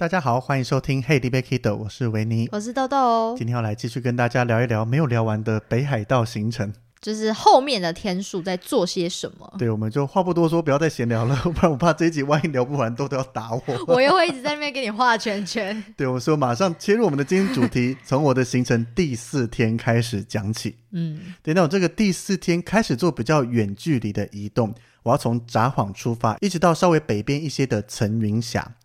[0.00, 3.36] 大家好，欢迎收听《Hey, d b Kid》，我是维尼，我是豆豆。
[3.36, 9.56] 今天要来继续跟大家聊一聊没有聊完的北海道行程，就是后面的天数在做些什么。
[9.58, 13.62] 对，我们就话不多说，不要再闲聊了， 不然我怕这一集万一聊不完，豆豆要打我。
[13.94, 15.84] 我又会一直在那边给你画圈圈。
[15.98, 20.76] 对，我说马上切入我们的今天主题，从我的行程第四天开始讲起。
[20.92, 28.76] 嗯，对，那我这个第四天开始做比较远距离的移动，我要从札幌出发，一直到稍微北边一些的层云峡。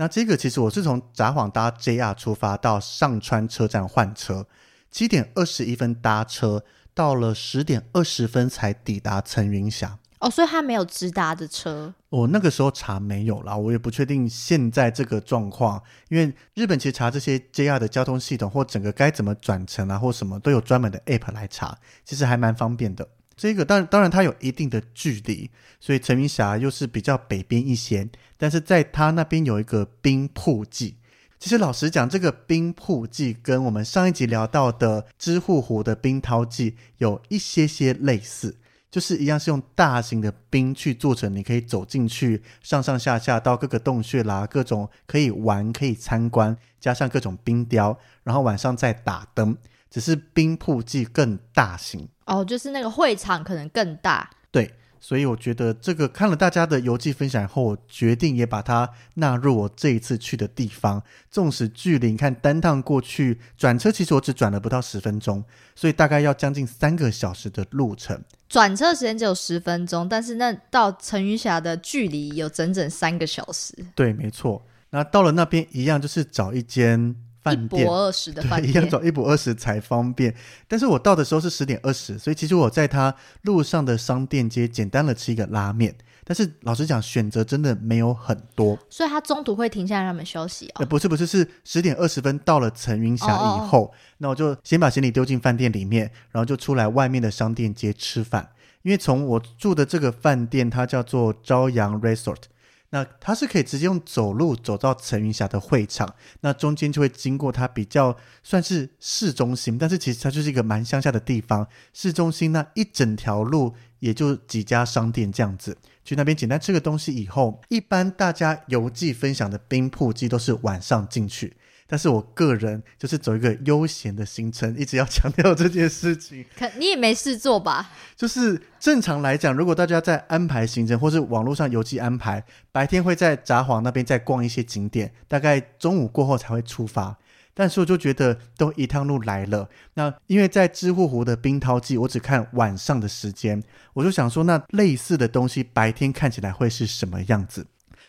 [0.00, 4.46] 那这个其实我是从札幌搭 JR 出发到上川车站换车，
[4.92, 9.98] 七点二十一分搭车，到了十点二十分才抵达层云峡。
[10.20, 11.92] 哦，所以他没有直达的车。
[12.10, 23.08] 我那个时候查没有啦，我也不确定现在这个状况，因为日本其实查这些 JR 的交通系统或整个该怎么转乘啊或什么都有专门的 App 来查，其实还蛮方便的。
[23.38, 30.96] 这个当然当然它有一定的距离，所以陈云峡又是比较北边一些，但是在他那边有一个冰瀑记。
[31.38, 38.56] 其实老实讲，这个冰瀑记跟我们上一集聊到的知户湖的冰涛记有一些些类似，
[38.90, 49.56] 就是一样是用大型的冰去做成，你可以走进去上上下下到各个洞穴啦，各种可以玩可以参观，加上各种冰雕，然后晚上再打灯。
[49.90, 54.28] 只是冰瀑季更大型哦，就是那个会场可能更大。
[54.50, 61.02] 对，所以我觉得这个看了大家的游记分享后，我决定也把它纳入我这一次去的地方。
[61.30, 65.42] 纵使距离看单趟过去转车，其实我只转了不到十分钟，
[65.74, 68.22] 所以大概要将近三个小时的路程。
[68.48, 73.74] 转车时间只有十分钟，但是那到陈云霞的距离有整整三个小时。
[73.94, 74.62] 对，没错。
[74.90, 77.14] 那到了那边一样，就是找一间。
[77.44, 80.34] 一博二十的饭店，一样走一博二十才方便。
[80.66, 85.94] 但是我到的时候是十点二十，所以其实我在他路上的商店街简单的吃一个拉面。
[86.24, 88.78] 但是老实讲，选择真的没有很多。
[88.90, 90.84] 所以他中途会停下来让他们休息哦。
[90.84, 98.50] 不是不是，是十点二十分到了层云峡以后，那我就先把行李丢进饭店里面，然后就出来外面的商店街吃饭。
[98.82, 102.42] 因为从我住的这个饭店，它叫做朝阳 Resort。
[102.90, 111.68] 那它是可以直接用走路走到陈云霞的会场，那中间就会经过它比较算是市中心，但是其实它就是一个蛮乡下的地方。
[111.92, 121.57] 市中心那一整条路也就几家商店这样子，去那边简单吃个东西以后，一般大家游记分享的冰铺机都是晚上进去。
[121.90, 126.44] 但是我个人就是走一个悠闲的行程，一直要强调这件事情。
[126.54, 127.90] 可你也没事做吧？
[128.14, 137.16] 就是正常来讲，如果大家在安排行程，或是网络上邮寄安排，白天会在札幌那边再逛一些景点，大概中午过后才会出发。
[137.54, 143.60] 但是我就觉得都一趟路来了，那因为在知户湖的冰涛季，我只看晚上的时间，
[143.94, 147.66] 我就想说，那类似的东西白天看起来会是什么样子？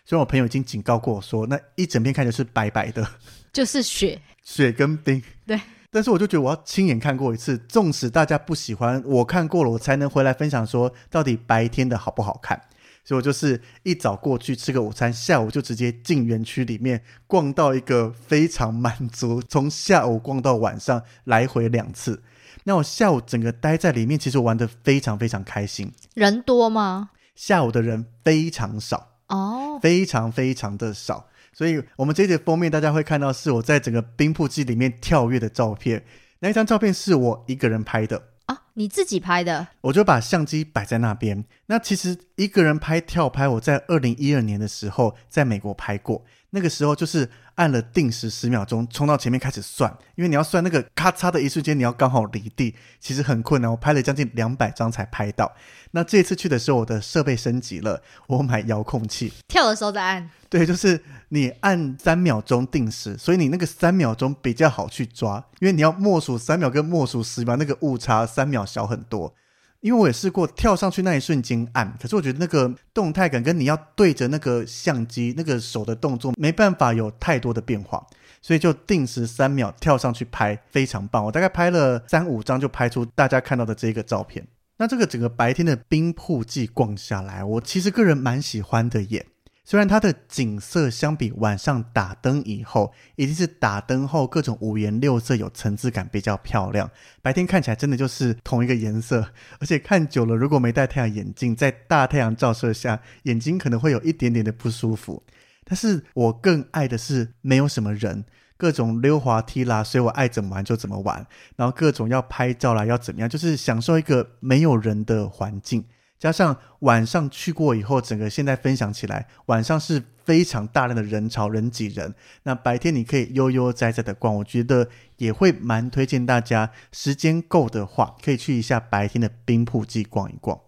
[0.09, 3.07] 所以我朋友已经警告过我说，那一整片看起来是白白的。
[3.53, 5.61] 就是雪，雪跟冰，对。
[5.91, 12.59] 但是我就觉得我要亲眼看过一次，纵使大家不喜欢，我看过了，我才能回来分享说到底白天的好不好看。
[13.05, 22.23] 所以我就是一早过去吃个午餐，下午就直接进园区里面逛到一个非常满足，从下午逛到晚上，来回两次。
[22.63, 25.93] 那我下午整个待在里面，其实玩的非常非常开心。
[26.15, 27.11] 人多吗？
[27.35, 31.27] 下午的人非常少哦，非常非常的少。
[31.51, 36.03] 所以，我们这节封面大家会看到是我在整个冰瀑机里面跳跃的照片。
[36.39, 39.67] 那一张照片是我一个人拍的啊，你自己拍的？
[39.81, 41.43] 我就把相机摆在那边。
[41.65, 46.23] 那其实一个人拍跳拍，我在二零一二年的时候在美国拍过。
[46.51, 53.69] 那个时候就是按了定时十秒钟，冲到前面开始算，因为你要算那个咔嚓的一瞬间，你要刚好离地，其实很困难。
[53.69, 55.51] 我拍了将近两百张才拍到。
[55.91, 60.29] 那这次去的时候，我的设备升级了，我买遥控器，跳的时候再按。
[60.49, 69.35] 对，就是你按三秒钟定时，所以你那个三秒钟比较好去抓，因为你要默数三秒跟默数十秒，那个误差三秒小很多。
[69.81, 78.05] 因为我也试过跳上去那一瞬间按，可是我觉得那个动态感跟你要对着那个相机那个手的动作没办法有太多的变化，
[78.41, 81.23] 所以就定时三秒跳上去拍，非常棒。
[81.23, 84.45] 我大概拍了三五张就拍出大家看到的这个照片。
[84.77, 89.25] 那这个整个白天的冰瀑季逛下来，我其实个人蛮喜欢的耶。
[89.69, 96.89] 虽然它的景色相比晚上打灯以后，一定是打灯后各种五颜六色、有层次感比较漂亮。
[97.21, 99.29] 白天看起来真的就是同一个颜色，
[99.59, 105.21] 而且看久了，如果没戴太阳眼镜，在大太阳照射下，眼睛可能会有一点点的不舒服。
[105.63, 108.25] 但是我更爱的是没有什么人，
[108.57, 111.27] 各种溜滑梯啦，所以我爱怎么玩就怎么玩。
[111.57, 115.85] 然后各种要拍照啦，要怎么样，就是享受一个没有人的环境。
[116.19, 122.13] 加上晚上去过以后，整个现在分享起来，晚上是非常大量的人潮人挤人。
[122.43, 130.59] 那白天你可以悠悠哉哉的逛，我觉得也会蛮推荐大家，时间够的话，可以去一下白天的冰瀑季逛一逛。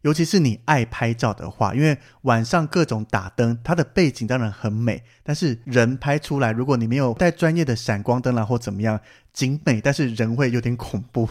[0.00, 9.00] 尤其是你爱拍照的话，因为晚上各种打灯，它的背景当然很美，但是人拍出来，如果你没有带专业的闪光灯啦或怎么样，
[9.32, 11.28] 景美，但是人会有点恐怖。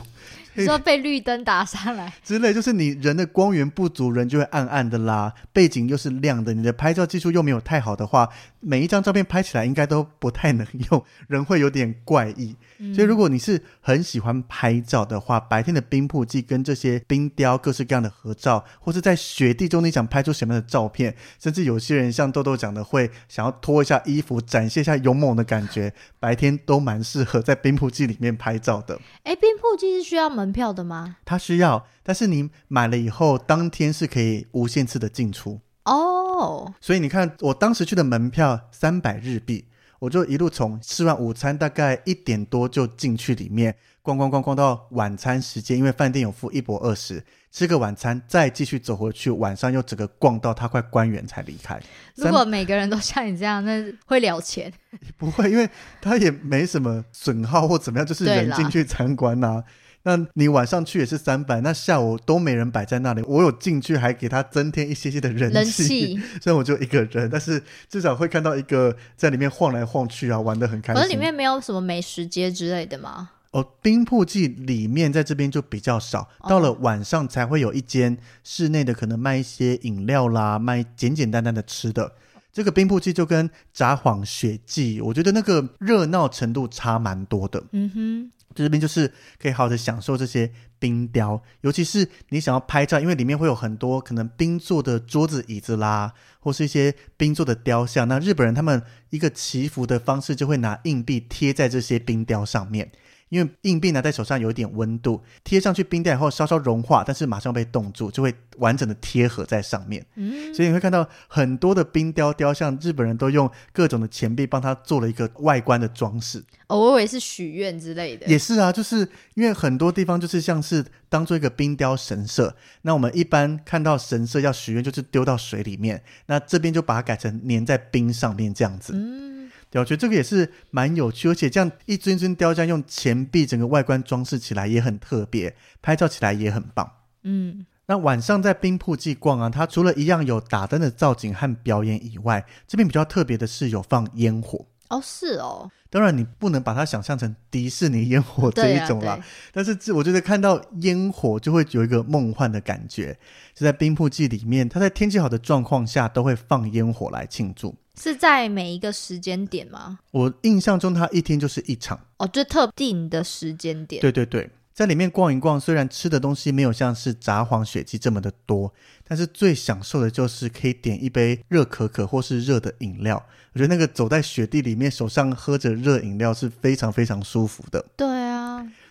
[0.66, 5.34] 说被绿灯打上来 之类，就是你人的光源不足，人就会暗暗的啦。
[5.52, 8.30] 背景又是亮的，你的拍照技术又没有太好的话，
[8.60, 12.56] 每一张照片拍起来应该都不太能用， 人会有点怪异。
[12.94, 29.00] 所以如果你是很喜欢拍照的话，白天的冰瀑季跟这些冰雕各式各样的合照，或是在雪地中你想拍出什么样的照片，甚至有些人像豆豆讲的会想要脱一下衣服展现一下勇猛的感觉，白天都蛮适合在冰瀑季里面拍照的。
[29.24, 31.18] 哎，冰瀑季是需要门票的吗？
[31.24, 36.74] 它需要，但是你买了以后，当天是可以无限次的进出哦。
[36.82, 39.66] 所以你看，我当时去的门票三百日币，
[40.00, 51.80] 我就一路从吃完午餐大概一点多就进去里面逛逛逛逛到晚餐时间，因为饭店有付一博二十，吃个晚餐再继续走回去，晚上又整个逛到他快关园才离开。
[52.16, 54.72] 如果每个人都像你这样，那会了钱？
[55.18, 55.70] 不会，因为
[56.02, 59.64] 他也没什么损耗或怎么样，就是人进去参观呐。
[60.04, 63.22] 那你晚上去也是三百，那下午都没人摆在那里。
[63.26, 66.20] 我有进去，还给他增添一些些的人气。
[66.42, 71.02] 虽然 我就一个人，但是至少会看到一个在里面晃来晃去啊，玩的很开心。
[71.02, 73.30] 可是里面没有什么美食街之类的吗？
[73.52, 82.14] 哦，冰瀑记里面在这边就比较少，到了晚上才会有一间室内的，可能卖一些饮料啦，卖简简单单的吃的。
[82.52, 87.64] 这个冰瀑季就跟札幌雪季，我觉得那个热闹程度差蛮多的。
[87.72, 88.32] 嗯哼。
[88.56, 89.12] 这边就是
[89.42, 98.08] 可以好好的享受这些冰雕，尤其是你想要拍照，因为里面会有很多可能冰做的桌子、椅子啦，或是一些冰做的雕像。
[98.08, 102.92] 那日本人他们一个祈福的方式，就会拿硬币贴在这些冰雕上面。
[103.34, 110.06] 因为硬币拿在手上有一点温度，贴上去冰雕以后稍稍融化，但是马上被冻住，就会完整的贴合在上面。
[110.14, 116.44] 嗯，所以你会看到很多的冰雕雕像，日本人都用各种的钱币帮他做了一个外观的装饰。
[116.68, 118.28] 哦，我以为是许愿之类的。
[118.28, 122.56] 也是啊，就是因为很多地方就是像是当做一个冰雕神社。
[122.84, 128.94] 那我们一般看到神社要许愿，就是丢到水里面，那这边就把它改成粘在冰上面这样子。
[128.96, 129.33] 嗯。
[129.82, 136.90] 我觉得这个也是蛮有趣，而且这样一尊尊雕像用钱币整个外观装饰起来也很特别，拍照起来也很棒。
[137.24, 144.66] 嗯，那晚上在冰瀑季逛啊，它除了一样有打灯的造景和表演以外，这边比较特别的是有放烟火。
[144.90, 145.72] 哦，是哦。
[145.90, 149.20] 当然你不能把它想象成迪士尼烟火这一种啦，
[149.52, 153.18] 但是这我觉得看到烟火就会有一个梦幻的感觉。
[153.54, 157.76] 就在冰瀑季里面，它在天气好的状况下都会放烟火来庆祝。
[158.00, 160.00] 是在每一个时间点吗？
[160.12, 164.02] 我印象中，他一天就是一场哦，就特定的时间点。
[164.02, 168.74] 对对对，在里面逛一逛，虽然吃的东西没有像是札幌雪季这么的多，
[169.08, 173.24] 但是最享受的就是可以点一杯热可可或是热的饮料。
[173.54, 177.86] 我觉得那个走在雪地里面，手上喝着热饮料是非常非常舒服的。
[177.96, 178.13] 对啊。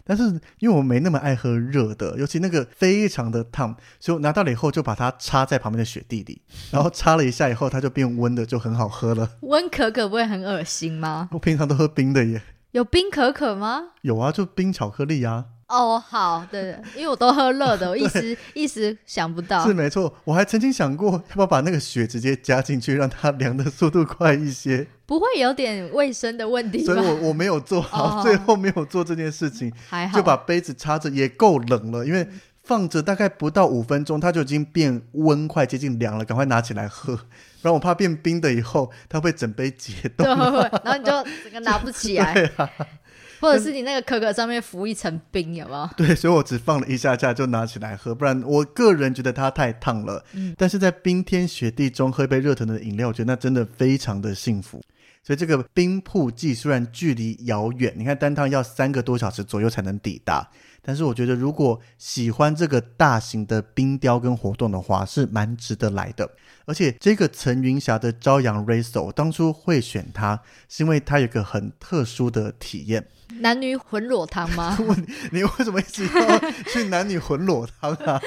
[0.04, 0.24] 但是
[0.58, 6.42] 因为我没那么爱喝热的，尤其那个非常的烫，所以我拿到了以后就把它插在旁边的雪地里，
[6.72, 9.28] 然后插了一下以后，它就变温的，就很好喝了。
[9.42, 11.28] 温可可不会很恶心吗？
[11.32, 12.42] 我平常都喝冰的耶。
[12.72, 13.88] 有冰可可吗？
[14.00, 15.44] 有啊，就冰巧克力啊。
[15.72, 19.66] 哦，好，对， 因为我都喝热的，我一时一时想不到。
[19.66, 19.72] 是。
[19.72, 26.98] 没错，我还曾经想过要不要把那个雪直接加进去，让它凉的速度快一些，不会有点卫生的问题所以？
[26.98, 32.28] 我我没有做好，哦最后没有做这件事情，还好，就把杯子插着也够冷了，因为
[32.62, 37.22] 放着大概不到五分钟，它就已经变温，快接近凉了，赶快拿起来喝，不
[37.62, 40.26] 然我怕变冰的以后它会整杯解冻。
[40.26, 41.10] 然后你就
[41.42, 42.34] 整个拿不起来，
[43.42, 45.90] 或者是你那个可可上面浮一层冰，有没有？
[45.98, 50.24] 对，所以我只放了一下下就拿起来喝，不然我个人觉得它太烫了。
[50.32, 54.80] 嗯但是在冰天雪地中喝一杯热腾腾的饮料，我觉得那真的非常的幸福。
[55.24, 60.48] 所以这个冰瀑季虽然距离遥远，你看单趟要三个多小时左右才能抵达，
[60.84, 66.28] 但是我觉得如果喜欢这个大型的冰雕跟活动的话，是蛮值得来的。
[66.64, 73.06] 而且这个陈云霞的朝阳 Race，我当初会选它，是因为它有一个很特殊的体验。
[73.40, 74.76] 男女混裸汤吗？
[75.32, 76.38] 你为什么一直要
[76.72, 78.20] 去男女混裸汤啊？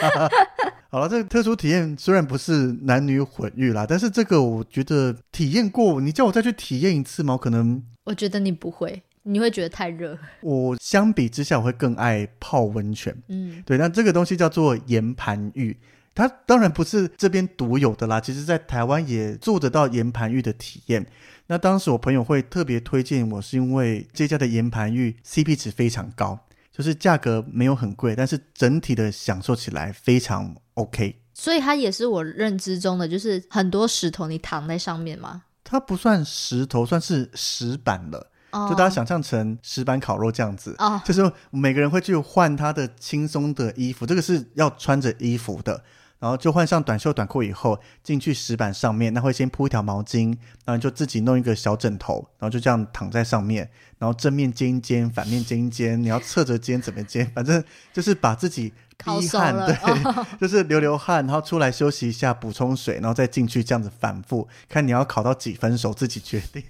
[0.90, 7.34] 好了，这个特殊体验虽然不是男女混浴啦，但是这个我觉得体验过，你叫我再去体验一次吗？
[7.34, 10.18] 我可能我觉得你不会，你会觉得太热。
[10.42, 13.16] 我相比之下，我会更爱泡温泉。
[13.28, 15.76] 嗯，对，那这个东西叫做岩盘浴，
[16.14, 21.06] 它当然不是这边独有的啦，其实在台湾也做得到岩盘浴的体验。
[21.48, 26.40] 那当时我朋友会特别推荐我，是因为这家的岩盘浴 CP 值非常高，
[26.72, 31.16] 就是价格没有很贵，但是整体的享受起来非常 OK。
[31.34, 35.44] 所以它也是我认知中的，就是很多石头你躺在上面吗。
[35.64, 40.76] 它不算石头，算是石板了，哦，就大家想象成石板烤肉这样子。
[40.80, 45.84] 哦，就是每个人会去换他的轻松的衣服，这个是要穿着衣服的，
[46.20, 57.62] 然后就换上短袖短裤以后进去石板上面，那会先铺一条毛巾，然后就自己弄一个小枕头，然后就这样躺在上面，然后正面煎一煎，反面煎一煎，你要侧着煎怎么煎，反正
[57.92, 66.64] 就是把自己烤逼汗，对，哦就是流流汗，然后出来休息一下，补充水，然后再进去这样子反复，看你要烤到几分熟，自己决定。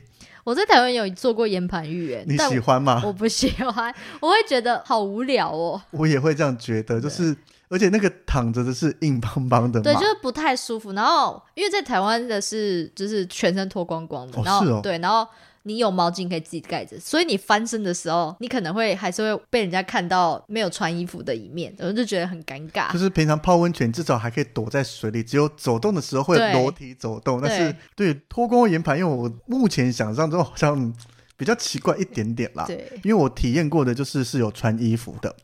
[0.45, 3.01] 我在台湾有做过岩盘浴，哎，你喜欢吗？
[3.03, 5.81] 我不喜欢，我会觉得好无聊哦。
[5.89, 7.35] 我也会这样觉得，就是
[7.67, 10.93] 而且那个躺着的是硬邦邦的嘛，对，就是不太舒服。
[10.93, 15.27] 然后因为在台湾的是就是全身脱光光的，哦然后、对，然后
[15.67, 22.93] 你有毛巾可以自己盖着，所以你翻身的时候，你可能会还是会被人家看到没有穿衣服的一面，我就觉得很尴尬。
[22.93, 27.41] 就是平常泡温泉至少还可以躲在水里，只有走动的时候会对裸体走动。
[27.41, 30.93] 但是对对脱光岩盘，因为我目前想象中好像
[31.36, 32.65] 比较奇怪一点点啦。
[32.67, 35.36] 对，因为我体验过的就是是有穿衣服的，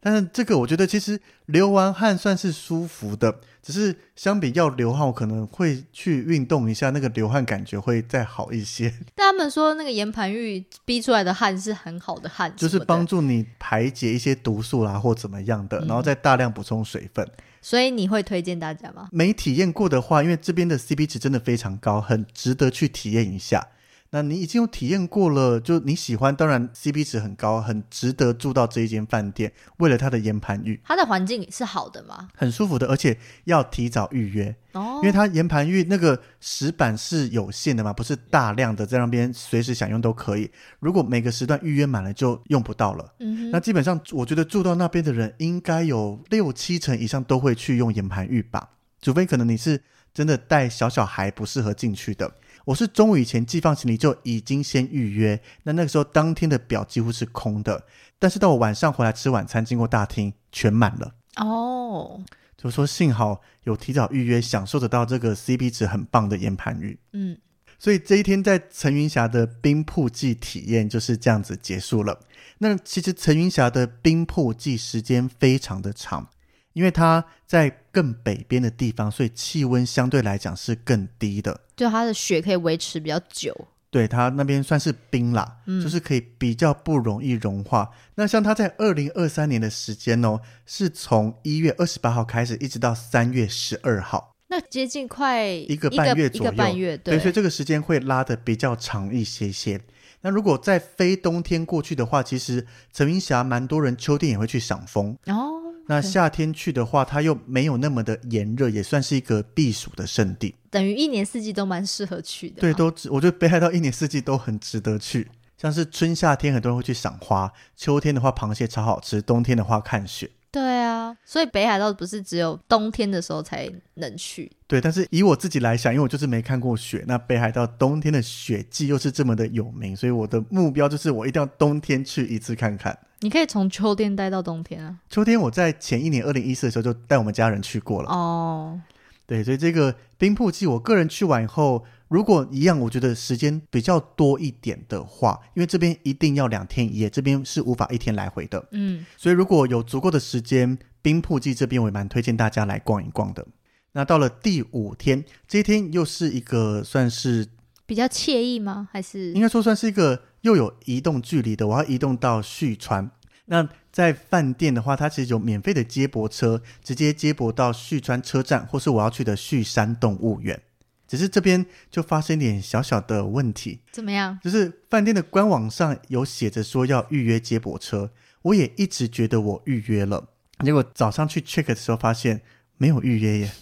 [0.00, 13.06] 但是这个我觉得其实流完汗算是舒服的，只是相比要流汗，我可能会去运动一下，那个流汗感觉会再好一些， 但他们说那个岩盘浴逼出来的汗是很好的汗，就是帮。
[13.12, 17.28] 助你排解一些毒素啦或怎么样的，嗯然后再大量补充水分。
[17.60, 19.08] 所以你会推荐大家吗？
[19.12, 23.68] 没体验过的话，因为这边的 CP 值真的非常高，很值得去体验一下。
[24.14, 32.28] 那你已经有体验过了，就你喜欢，当然 CP 值很高，很值得住到这一间饭店，为了它的岩盘浴，它的环境是好的吗？
[32.36, 40.50] 很舒服的，而且要提早预约，哦因为它岩盘浴那个石板是有限的嘛，不是大量的在那边随时享用都可以。
[40.78, 43.14] 如果每个时段预约满了，就用不到了。
[43.20, 48.68] 嗯，那基本上，我觉得住到那边的人应该有六七成以上都会去用岩盘浴吧，
[49.00, 52.30] 除非可能你是真的带小小孩不适合进去的。
[52.64, 57.84] 我是中午以前寄放行李就已经先预约，那那个时候当天的表几乎是空的，
[58.18, 61.14] 但是到我晚上回来吃晚餐，经过大厅全满了。
[61.36, 62.22] 哦，
[62.56, 66.98] 就是说幸好有提早预约，享受得到这个 CP 值很棒的岩盘浴。
[67.12, 67.36] 嗯，
[67.78, 72.20] 所以这一天在陈云霞的冰瀑季体验就是这样子结束了。
[72.58, 76.28] 那其实陈云霞的冰瀑季时间非常的长，
[76.72, 81.60] 因为它在更北边的地方，所以气温相对来讲是更低的。
[81.76, 83.68] 就它的雪可以维持比较久。
[83.90, 87.90] 对它那边算是冰啦，嗯就是可以比较不容易融化。
[88.14, 99.78] 那像它在二零二三年的时间哦，是从一月二十八号开始，一直到三月十二号，那接近快一个半月一左右个半月，对，所以这个时间会拉的比较长一些些。
[100.22, 105.14] 那如果在非冬天过去的话，其实陈云霞蛮多人秋天也会去赏枫。
[105.26, 110.54] 哦，那夏天去的话，它又没有那么的炎热，也算是一个避暑的圣地。
[110.70, 112.60] 等于一年四季都蛮适合去的嘛。
[112.60, 115.28] 对，都值，我觉得北海道一年四季都很值得去。
[115.58, 120.30] 像是春夏天很多人会去赏花，秋天的话螃蟹超好吃，冬天的话看雪。
[120.50, 124.50] 对啊，所以北海道不是只有冬天的时候才能去。
[124.66, 132.98] 对，但是以我自己来想，因为我就是没看过雪，那北海道冬天的雪季又是这么的有名，所以我的目标就是我一定要冬天去一次看看。
[133.22, 134.98] 你可以从秋天待到冬天啊。
[135.08, 138.10] 秋天我在前一年二零一四的时候就带我们家人去过了。
[138.10, 138.80] 哦，
[139.26, 148.68] 对，所以这个冰瀑季，我个人去完以后，如果一样，我觉得时间比较多一点的话，因为这边一定要两天一夜，这边是无法一天来回的。
[148.72, 153.46] 嗯，所以如果有足够的时间，冰瀑季这边我也蛮推荐大家来逛一逛的。
[153.92, 157.46] 那到了第五天，这一天又是一个算是
[157.92, 158.88] 比较惬意吗？
[158.90, 163.10] 还是应该说算是一个又有移动距离的，我要移动到旭川。
[163.44, 170.58] 那在饭店的话，它其实有免费的接驳车，直接接驳到旭川车站，或是我要去的旭山动物园。
[171.06, 174.38] 只是这边就发生一点小小的问题，怎么样？
[174.42, 180.28] 就是饭店的官网上有写着说要预约接驳车，我也一直觉得我预约了，
[180.64, 182.40] 结果早上去 check 的时候发现
[182.78, 183.52] 没有预约耶。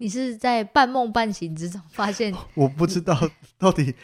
[0.00, 2.34] 你是在半梦半醒之中发现？
[2.56, 3.14] 我不知道
[3.60, 3.94] 到底，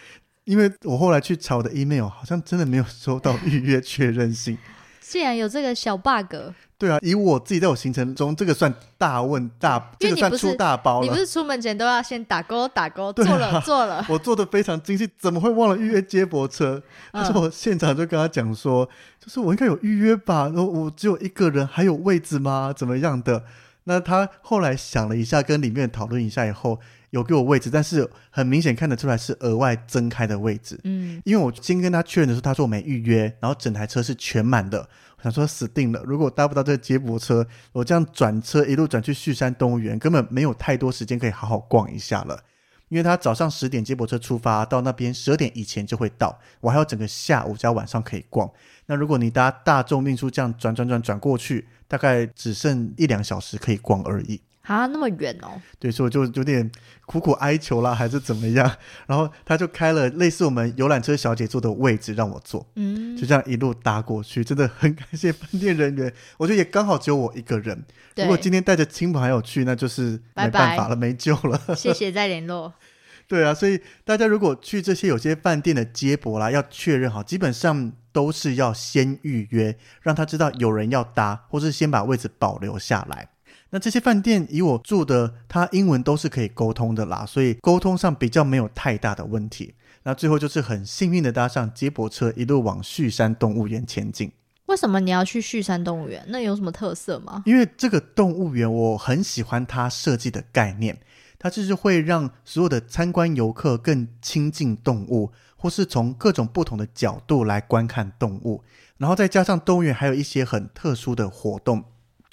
[0.45, 4.59] 因为我后来去查我的 email，好像真的没有收到预约确认信。
[5.01, 6.35] 既然有这个小 bug，
[6.77, 11.07] 对啊，以我自己在我行程中，这个算大问大，这个算出大包了。
[11.07, 14.05] 你不是出门前都要先打勾打勾，做了做了。
[14.11, 16.83] 我做的非常精细，怎么会忘了预约接驳车？
[17.11, 18.87] 但是嗯我现场就跟他讲说，
[19.19, 22.75] 就是我应该有预约吧，然后我只有一个人，还有位置吗？
[22.77, 23.45] 怎么样的？
[23.89, 30.79] 那他后来想了一下，跟里面讨论一下以后，有给我位置，但是很明显看得出来是额外增开的位置。
[30.83, 34.89] 嗯，因为我先跟他确认的时候，他说我没预约，然后整台车是全满的。
[35.19, 42.43] 我想说死定了，如果我搭不到这个接驳车，我这样转车一路转去旭山动物园，根本没有太多时间可以好好逛一下了。
[42.89, 48.51] 因为他早上十点接驳车出发，到那边十二点以前就会到，我还有整个下午加晚上可以逛。
[48.87, 54.41] 那如果你搭大众运输这样转转转转过去，大概只剩一两小时可以逛而已。
[54.67, 55.61] 啊，那么远哦。
[55.79, 56.71] 对，所以我就有点
[57.07, 58.71] 苦苦哀求啦，还是怎么样？
[59.07, 66.13] 然后他就开了类似我们游览车小姐坐的位置让我坐，嗯，就这样一路搭过去，真的很感谢饭店人员。
[66.37, 67.85] 我觉得也刚好只有我一个人，
[68.17, 71.61] 如果今天带着亲朋好友去，那就是拜没办拜法了，没救了。
[71.77, 72.75] 谢谢再联络。
[73.29, 83.29] 对啊，所以大家如果去这些有些饭店的接驳啦，要确认好，基本上都是要先预约，让他知道有人要搭，或是先把位置保留下来。
[83.71, 89.75] 那这些饭店以我住的，它英文都是可以沟通的啦，所以沟通上比较没有太大的问题。
[90.05, 94.31] 那最后就是很幸运的搭上接驳车，一路往旭山动物园前进。
[94.67, 96.25] 为什么你要去旭山动物园？
[96.29, 97.43] 那有什么特色吗？
[97.45, 100.99] 因为这个动物园我很喜欢它设计的概念，
[101.39, 108.63] 它就是会让所有的参观游客更亲近动物，或是从各种不同的角度来观看动物，
[108.99, 111.85] 然后再加上动物园还有一些很特殊的活动。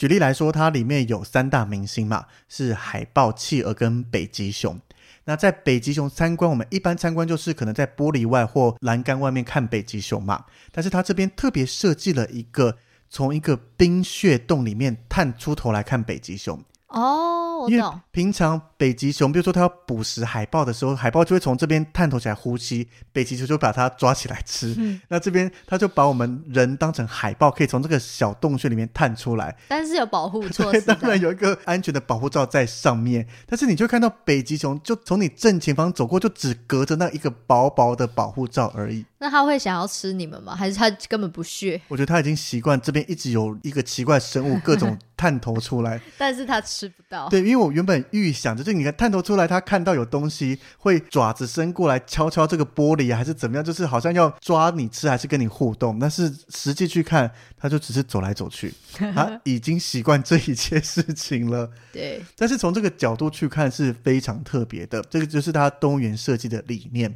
[0.03, 4.77] 举例来说，它里面有三大明星嘛，是海豹、企鹅跟北极熊。
[5.23, 12.77] 那在北极熊参观，我们一般参观就是可能在玻璃外或栏杆外面看北极熊嘛，但是它这边特别设计了一个
[13.09, 16.61] 从一个冰穴洞里面探出头来看北极熊，
[16.93, 17.99] 哦，我因为懂。
[18.11, 24.75] 平常北极熊，比如说它要捕食海豹的时候，海豹就会从这边探头起来呼吸，北极熊就把它抓起来吃。
[24.77, 29.55] 嗯，那这边它就把我们人当成海豹，可以从这个小洞穴里面探出来。
[29.67, 31.17] 但是有保护措对，施当然的。
[31.17, 39.03] 有一个安全的保护罩在上面，但是你就看到北极熊就从你正前方走过，就只隔着那一个薄薄的保护罩而已。
[39.17, 40.53] 那他会想要吃你们吗？
[40.53, 41.81] 还是他根本不屑？
[41.87, 45.99] 我觉得它已经习惯这边一直有一个奇怪生物 各种探头出来。
[46.17, 47.29] 但是他吃不到。
[47.29, 55.97] 对，因为我原本预想着就你看探头出来，他看到有东西会爪子伸过来敲敲这个玻璃啊，还是怎么样，就是好像要抓你吃，还是跟你互动。
[55.97, 58.73] 但是实际去看，他就只是走来走去，
[59.13, 61.69] 他 已经习惯这一切事情了。
[61.93, 67.15] 对， 但是从这个角度去看是非常特别的，这个就是他动物园设计的理念。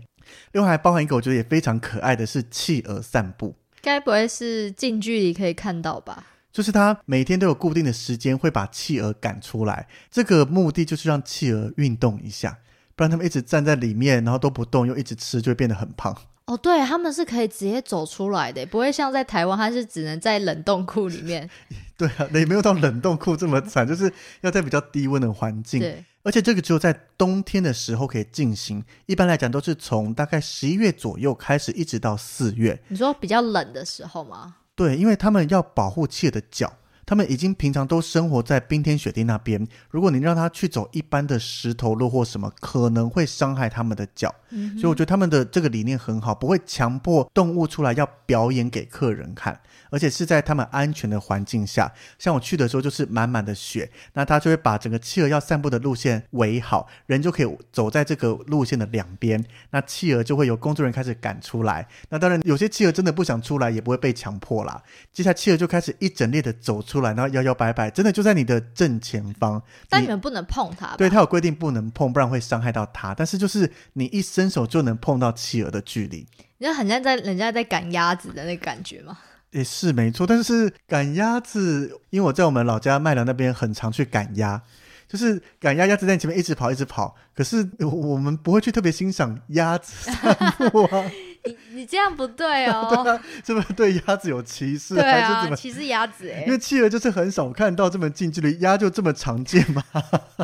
[0.54, 3.54] 另外还包含一个我觉得也非常可爱的是企鹅散步。
[3.82, 6.26] 该不会是近距离可以看到吧？
[6.58, 12.58] 就是他每天都有固定的时间会把企鹅赶出来，这个目的就是让企鹅运动一下，
[12.96, 16.18] 不然他们一直站在里面，然后都不动，又一直吃，就会变得很胖。
[16.46, 21.48] 哦，对，他们是可以直接走出来的，不会像在台湾，它是只能在冷冻库里面。
[21.96, 25.80] 对啊，也没有到冷冻库这么惨， 就是要在比较低温的环境。
[25.80, 32.82] 对，而且这个只有在冬天的时候可以进行，一般来讲都是从大概十一月左右开始，一直到四月。
[32.88, 34.56] 你说比较冷的时候吗？
[34.78, 36.72] 对，因为他们要保护企鹅的脚，
[37.04, 39.68] 他们已经平常都生活在冰天雪地那边。
[39.90, 44.34] 如果你让他去走一般的石头路或什么，可能会伤害他们的脚。
[44.50, 51.92] 嗯所以我觉得他们的这个理念很好，不会强迫动物出来要表演给客人看，而且是在他们安全的环境下。
[52.18, 61.88] 像我去的时候就是满满的雪，那他就会把整个企鹅要散步的路线围好，人就可以走在这个路线的两边，那企鹅就会有工作人员开始赶出来。
[62.10, 64.82] 那当然有些企鹅真的不想出来，也不会被强迫啦。
[65.12, 69.62] 接下来企鹅就开始一整列的走出来，然后摇摇摆摆，真的就在你的正前方。
[69.90, 70.96] 但你们不能碰它？
[70.96, 73.14] 对，它有规定不能碰，不然会伤害到它。
[73.14, 76.28] 但是就是你一伸手就能碰到企鹅的距离，
[76.60, 79.18] 你就很像在人家在赶鸭子的那个感觉吗。
[79.50, 80.28] 也是没错。
[80.28, 84.62] 但是赶鸭子，因为我在我们老家麦寮那边很常去赶鸭，
[85.08, 87.16] 就是赶鸭，鸭子在你前面一直跑，一直跑。
[87.34, 91.04] 可是我我们不会去特别欣赏鸭子散步啊，
[91.46, 92.88] 你你这样不对哦。
[93.04, 95.56] 对啊，是不是对鸭子有歧视，对还是怎啊，么？
[95.56, 99.84] 其实鸭子哎因，为企鹅就是很少看到这么近距离，鸭就这么常见嘛。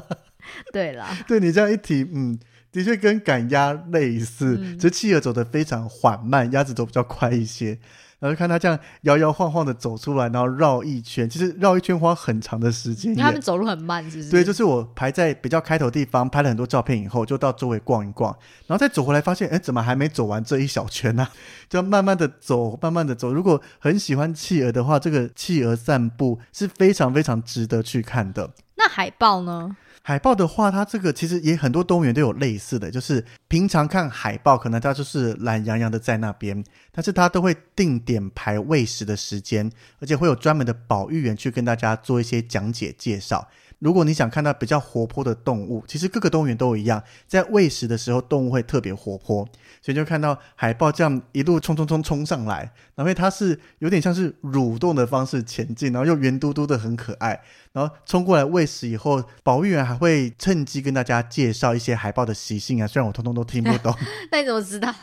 [0.74, 2.40] 对啦，对你这样一提，嗯，
[2.74, 7.80] 的确跟赶鸭类似，嗯只是企鹅走得非常缓慢，鸭子走比较快一些。
[8.20, 13.42] 然后看它这样摇摇晃晃的走出来，然后绕一圈，其实绕一圈花很长的时间他们。
[13.42, 14.32] 走路很慢，是不是？
[14.32, 18.32] 对，就是我排在比较开头地方拍了很多照片以后，就到周围逛一逛，
[18.66, 21.28] 然后再走回来发现，哎，怎么还没走完这一小圈呢、
[21.68, 23.34] 就要慢慢的走，慢慢的走。
[23.34, 28.52] 如果很喜欢企鹅的话，这个企鹅散步是非常非常值得去看的。
[28.78, 29.76] 那海豹呢？
[30.06, 36.62] 海豹的话，它这个其实也很多动物园都有类似的，就是平常看海豹，可能它就是懒洋洋的在那边，
[36.92, 43.48] 但是它都会定点排喂食的时间，而且会有专门的保育员去跟大家做一些讲解介绍。
[43.84, 49.46] 如果你想看到比较活泼的动物，其实各个动物园都一样，在喂食的时候，动物会特别活泼，
[49.82, 57.42] 所以就看到海豹这样一路冲冲冲冲上来，然后它是有点像是蠕动的方式前进，然后又圆嘟嘟的很可爱，
[57.74, 63.94] 然后冲过来喂食以后，保育员还会趁机跟大家介绍一些海豹的习性啊，虽然我通通都听不懂，
[64.32, 64.96] 那你怎么知道？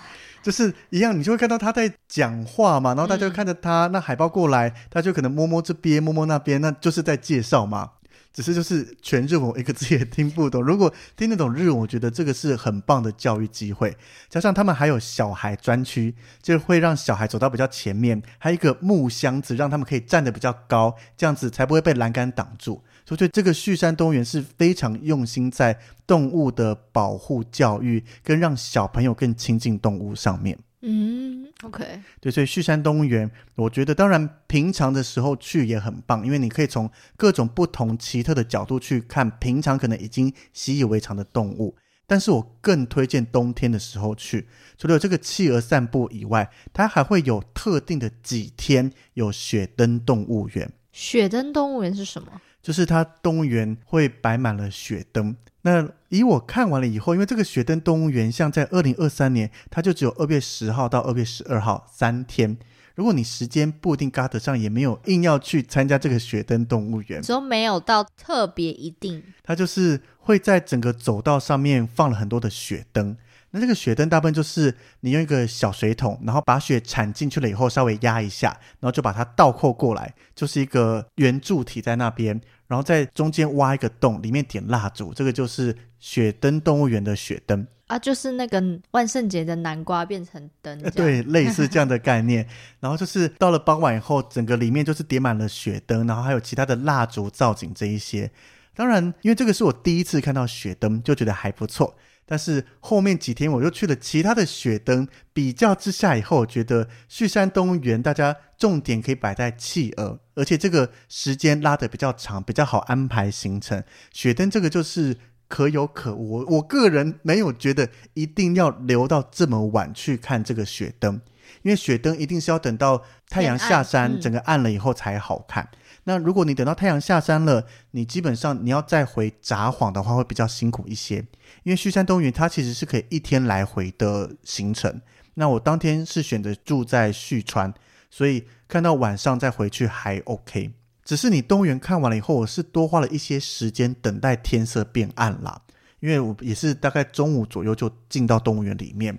[0.42, 7.90] 就是一样，你就会看到他在讲话嘛，然后大家就看着他，那海豹过来，他就可能摸摸这边，摸摸那边，那就是在介绍嘛。
[8.32, 10.62] 只是就是全日文，一个字也听不懂。
[10.62, 13.96] 如果听得懂日文，我觉得这个是很棒的教育机会。
[14.28, 22.82] 加上他们还有小孩专区，就会让小孩走到比较前面，还有一个木箱子，让他们可以站得比较高，这样子才不会被栏杆挡住。
[23.04, 30.56] 所以这个旭山动物园是非常用心在动物的保护教育，跟让小朋友更亲近动物上面。
[30.82, 41.76] 嗯，OK，对，所以旭山动物园，我觉得当然平常的时候去也很棒，因为你可以从各种不同奇特的角度去看平常可能已经习以为常的动物。
[42.06, 50.72] 但是我更推荐冬天的时候去，除了有这个企鹅散步以外，它还会有特定的几天有雪灯动物园。
[50.90, 52.40] 雪灯动物园是什么？
[52.62, 55.36] 就是它动物园会摆满了雪灯。
[55.62, 62.56] 那以我看完了以后，因为这个雪灯动物园像在二零二三年，它就只有二月十号到二月十二号三天。
[62.94, 73.16] 如果你时间不一定嘎得上，也没有硬要去参加这个雪灯动物园，说没有到特别一定，它就是会在整个走道上面放了很多的雪灯。
[73.52, 87.66] 那这个雪灯大部分就是你用一个小水桶，然后把雪铲进去了以后，稍微压一下，然后就把它倒扣过来，就是一个圆柱体在那边，然后在中间挖一个洞，里面点蜡烛，这个就是雪灯动物园的雪灯。
[87.88, 92.46] 啊，就是那个万圣节的南瓜变成灯，对，类似这样的概念。
[92.78, 98.30] 然后就是到了傍晚以后，整个里面就是叠满了雪灯，然后还有其他的蜡烛、造景这一些。
[98.76, 101.92] 当然，因为这个是我第一次看到雪灯，就觉得还不错。
[102.30, 113.82] 但是后面几天我又去了其他的雪灯，比较之下以后，我觉得旭山动物园大家重点可以摆在企鹅，而且这个时间拉得比较长，比较好安排行程。
[114.12, 115.16] 雪灯这个就是
[115.48, 121.20] 可有可无，我我个人没有觉得一定要留到这么晚去看这个雪灯，
[121.62, 125.68] 因为雪灯一定是要等到太阳下山，嗯整个暗了以后才好看。
[126.04, 131.18] 那如果你等到太阳下山了，你基本上你要再回札幌的话，会比较辛苦一些，
[131.62, 135.00] 因为旭山动物园它其实是可以一天来回的行程。
[135.34, 137.72] 那我当天是选择住在旭川，
[138.10, 140.72] 所以看到晚上再回去还 OK。
[141.04, 145.60] 只是你动物园看完了以后，我是多花了一些时间等待天色变暗啦，
[146.00, 149.18] 因为我也是大概中午左右就进到动物园里面。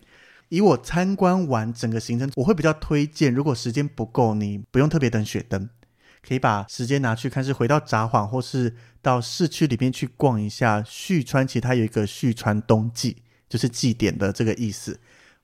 [0.49, 5.69] 以我参观完整个行程，我会比较推荐，如果时间不够，你不用特别等雪灯，
[6.27, 10.83] 可以把时间拿去看是回到札幌，或是到市区里面去逛一下。
[10.85, 14.99] 旭川其实它有一个旭川冬季，就是祭典的这个意思。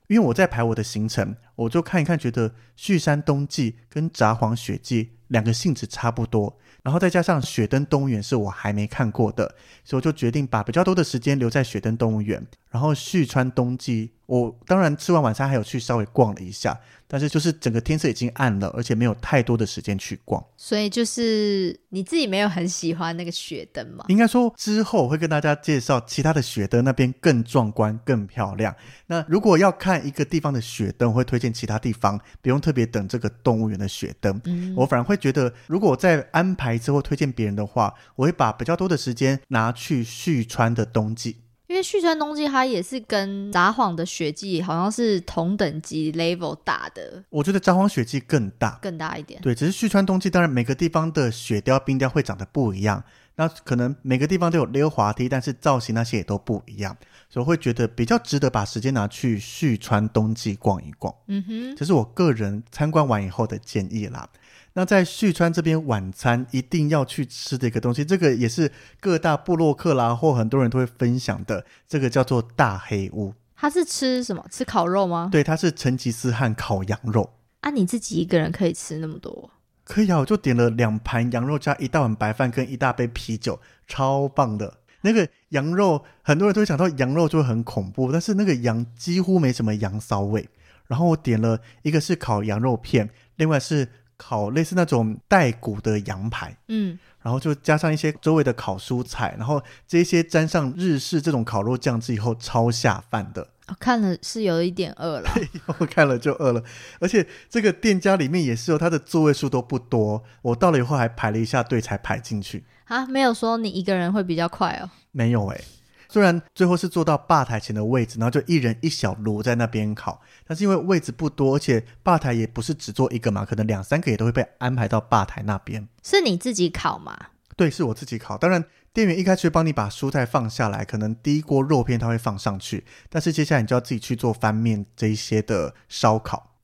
[0.06, 12.46] 因为我在排我的行程，我就看一看，觉得旭山冬季跟札幌雪季两个性质差不多，然后再加上雪灯动物园是我还没看过的，所以我就决定把比较多的时间留在雪灯动物园。
[12.70, 20.44] 然后旭川冬季，我当然吃完晚餐还有去稍微逛了一下，但是就是整个天色已经暗了，而且没有太多的时间去逛。
[20.56, 24.04] 所以就是你自己没有很喜欢那个雪灯吗？
[24.08, 28.74] 应该说之后会跟大家介绍其他的雪灯，那边更壮观、更漂亮。
[29.06, 34.38] 那如果要看一个地方的雪灯，我会推荐其他地方，不用特别等这个动物园的雪灯。
[34.44, 41.38] 嗯我反而会觉得，如果我在安排之后推荐别人的话，我会把比较多的时间拿去旭川的冬季。
[41.68, 49.38] 因为旭川冬季它也是跟札幌的雪季好像是同等级 level 大的，我觉得札幌雪季更大，更大一点。
[49.42, 53.04] 对，只是旭川冬季，当然每个地方的雪雕、冰雕会长得不一样，
[53.36, 56.96] 那可能每个地方都有溜滑梯，但是造型那些也都不一样，
[57.28, 64.26] 所以我会觉得比较值得把时间拿去旭川冬季逛一逛，嗯哼，这是我个人参观完以后的建议啦。
[64.74, 73.34] 那在旭川这边晚餐一定要去吃的一个东西，这个也是各大部落客啦或很多人都会分享的，这个叫做大黑屋。
[73.56, 74.44] 它是吃什么？
[74.50, 75.28] 吃烤肉吗？
[75.32, 77.28] 对，它是成吉思汗烤羊肉。
[77.60, 79.50] 啊，你自己一个人可以吃那么多？
[79.82, 84.78] 可以啊，我就点了两盘羊肉加一大碗白饭跟一大杯啤酒，超棒的。
[85.00, 90.48] 那个羊肉，很多人都会想到羊肉就会很恐怖，但是那个羊几乎没什么羊骚味。
[90.86, 103.48] 然后我点了一个是烤羊肉片，另外是烤类似那种带骨的羊排，嗯，然后就加上一些周围的烤蔬菜，然后这些沾上日式这种烤肉酱汁以后，超下饭的。
[103.68, 105.30] 我看了是有一点饿了。
[105.78, 106.62] 我看了就饿了，
[107.00, 112.64] 而且这个店家里面也是有，它的座位数都不多，我到了以后还排了一下队才排进去。
[112.86, 114.90] 啊，没有说你一个人会比较快哦。
[115.12, 115.64] 没有诶，
[116.08, 125.86] 虽然最后是坐到吧台前的位置，然后就一人一小炉在那边烤，但是因为位置不多，而且吧台也不是只坐一个嘛，可能两三个也都会被安排到吧台那边。
[126.02, 127.16] 是你自己烤吗？
[127.56, 128.38] 对，是我自己烤。
[128.38, 136.54] 当然，店员一开始会帮你把蔬菜放下来，可能第一锅肉片他会放上去，但是接下来你就要自己去做翻面这一些的烧烤。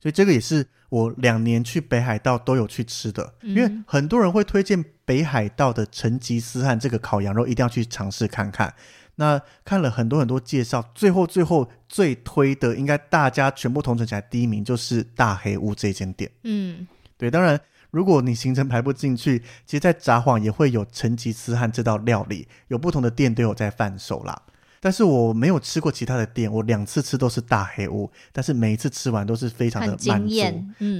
[0.00, 8.72] 所以这个也是我两年去北海道都有去吃的，因为嗯很多人会推荐北海道的成吉思汗这个烤羊肉，一定要去尝试看看。
[9.16, 16.30] 那看了很多很多介绍，最后最后最推的，应该大家全部统整起来第一名就是大黑屋这间店。
[16.44, 16.86] 嗯，
[17.18, 24.42] 对，当然，如果你行程排不进去，其实，在札幌也会有成吉思汗这道料理，有不同的店都有在贩售啦。
[24.84, 30.34] 但是我没有吃过其他的店，我两次吃都是大黑屋，但是每一次吃完都是非常的满足。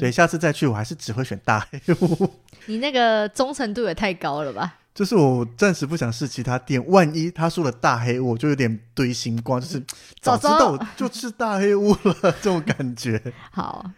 [0.01, 2.31] 对，下次再去我还是只会选大黑屋。
[2.65, 4.77] 你那个忠诚度也太高了吧？
[4.95, 9.83] 就是我暂时不想试其他店，万一他说了大黑屋，我就有点堆星光，就是
[10.23, 13.21] 早知道道我就吃大黑屋了这种感觉。
[13.53, 13.91] 好，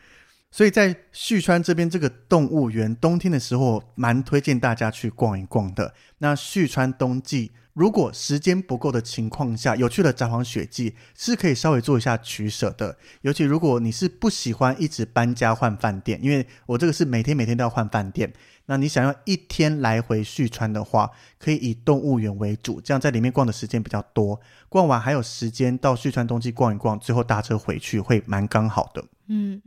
[0.50, 5.94] 所以在旭川这边这个动物园，冬天的时候蛮推荐大家去逛一逛的。
[6.18, 12.96] 那旭川冬季，如果时间不够的情况下，有趣的札幌雪季，是可以稍微做一下取舍的。
[13.20, 18.32] 尤其如果你是不喜欢一直搬家换饭店，因为我这个是每天每天都要换饭店，
[18.64, 29.04] 那你想要一天来回续穿的话，可以以动物园为主，这样在里面逛的时间比较多，逛完还有时间到旭川冬季逛一逛，最后搭车回去会蛮刚好的。
[29.26, 29.60] 嗯，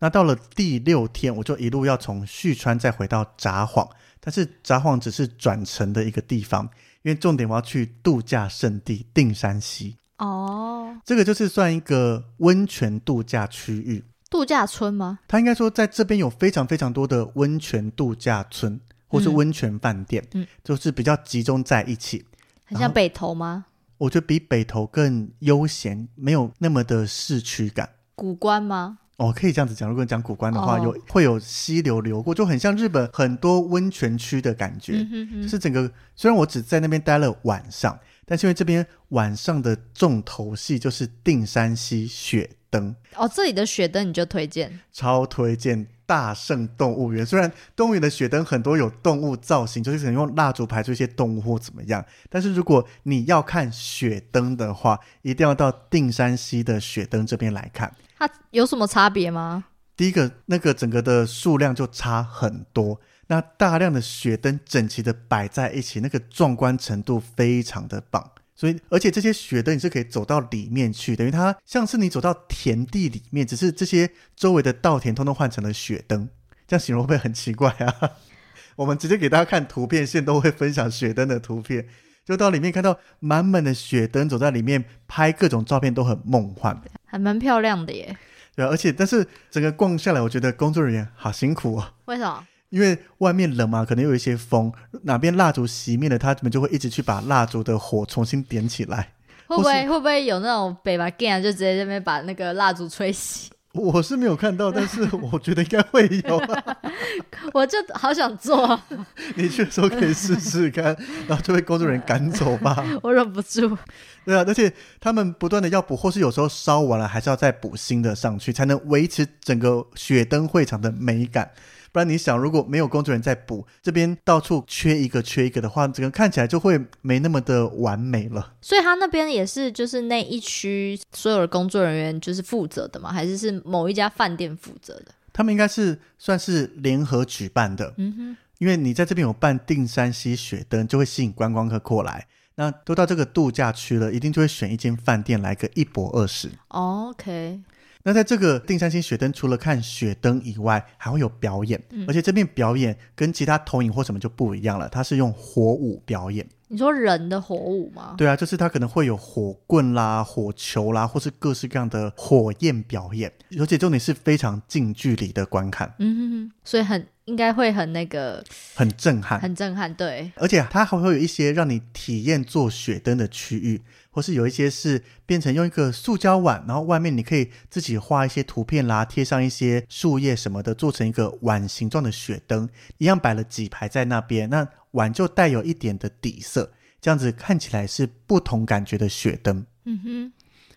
[0.00, 6.68] 那到了第六天，我就一路要从旭川再回到札幌，但是札幌只是转乘的一个地方，
[7.02, 14.04] 因为重点我要去度假胜地定山溪，哦，这个就是算一个温泉度假区域。
[14.30, 15.18] 度假村吗？
[15.28, 22.24] 他应该说在这边有非常非常多的温泉度假村或是嗯温泉饭店，嗯就是比较集中在一起。
[22.64, 23.66] 很像北投吗？
[23.98, 27.90] 我觉得比北投更悠闲，没有那么的市区感。
[28.14, 28.98] 古关吗？
[29.16, 29.88] 哦，可以这样子讲。
[29.88, 34.94] 如果讲古关的话，哦有会有溪流流过，就很像日本很多温泉区的感觉。
[34.94, 47.24] 嗯哼哼，就是整个虽然我只在那边待了晚上，但是因为这边晚上的重头戏就是定山溪雪灯，哦，这里的雪灯你就推荐，超推荐大圣动物园。
[47.24, 57.92] 虽然动物园的雪灯很多有动物造型，就是可能用蜡烛排出一些动物或怎么样，但是如果你要看雪灯的话，一定要到定山溪的雪灯这边来看。
[58.22, 59.64] 它有什么差别吗？
[59.96, 63.00] 第一个，那个整个的数量就差很多。
[63.26, 68.30] 那大量的雪灯整齐的摆在一起，那个壮观程度非常的棒。
[68.54, 76.28] 所以，而且这些雪灯你是可以走到里面去，等于它像是你走到田地里面，只是这些周围的稻田通通换成了雪灯。
[76.68, 78.12] 这样形容会不会很奇怪啊？
[78.76, 81.88] 我们直接给大家看图片，现在都会分享雪灯的图片，
[82.24, 86.80] 就到里面看到满满的雪灯，走在里面拍各种照片都很梦幻。
[87.04, 88.16] 还蛮漂亮的耶。
[88.54, 92.46] 对啊，而且但是整个逛下来，我觉得工作人员好辛苦哦，为什么？
[92.68, 99.12] 因为外面冷嘛，可能有一些风，哪边蜡烛熄灭了，他们就会一直去把蜡烛的火重新点起来。
[99.46, 103.48] 会不会会不会有那种北巴 gay 啊，就直接这边把那个蜡烛吹熄？
[103.74, 106.76] 我是没有看到，但是 我觉得应该会有、啊。
[107.54, 108.78] 我就好想做，
[109.34, 112.84] 你去的时候可以试试看，然后就被工作人员赶走吧。
[113.02, 113.76] 我忍不住。
[114.24, 121.50] 对啊，而且他们不断的要补，或是有时候烧完了还是要再补新的上去，才能维持整个雪灯会场的美感。
[121.90, 128.54] 不然你想，如果没有工作人员在补，这边到处缺一个缺一个的话，整个看起来就会没那么的完美了。
[128.62, 133.12] 所以他那边也是，就是那一区所有的工作人员就是负责的吗？
[133.12, 135.08] 还是是某一家饭店负责的？
[135.34, 142.26] 他们应该是算是联合举办的，嗯哼，因为你在这边有办定山溪雪灯，就会吸引观光客过来。
[142.54, 146.50] 那都到这个度假区了，一定就会选一间饭店来个一博二十。
[146.68, 147.60] 哦 OK，
[148.02, 156.46] 那在这个定山星雪灯，除了看雪灯以外，还会有表演，嗯而且这边表演跟其他投影或什么就不一样了，它是用火舞表演。
[156.72, 158.14] 你说人的火舞吗？
[158.16, 163.30] 对啊，就是它可能会有火棍啦、火球啦，或是各式各样的火焰表演，
[163.60, 168.42] 而且重点是非常近距离的观看，嗯哼哼，所以很应该会很那个
[168.74, 169.38] 很震撼。
[169.38, 184.48] 很震撼，对，而且它还会有一些让你体验做雪灯的区域，或是有一些是变成用一个塑胶碗，然后外面你可以自己画一些图片啦，贴上一些树叶什么的，做成一个碗形状的雪灯，一样摆了几排在那边。
[184.50, 186.70] 那碗就带有一点的底色，
[187.00, 189.64] 这样子看起来是不同感觉的雪灯。
[189.86, 190.32] 嗯哼，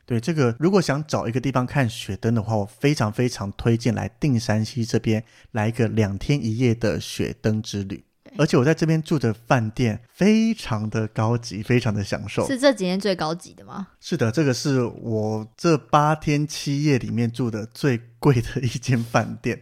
[0.06, 5.21] 对这个，如果想找一个地方看雪灯的话，我非常非常推荐来定山西这边
[5.52, 8.06] 来一个两天一夜的雪灯之旅。
[8.38, 12.45] 而且我在这边住的饭店非常的高级，非常的享受。
[12.48, 13.88] 是这几天最高级的吗？
[14.00, 19.62] 是的，这个是我这八天七夜里面住的最贵的一间饭店，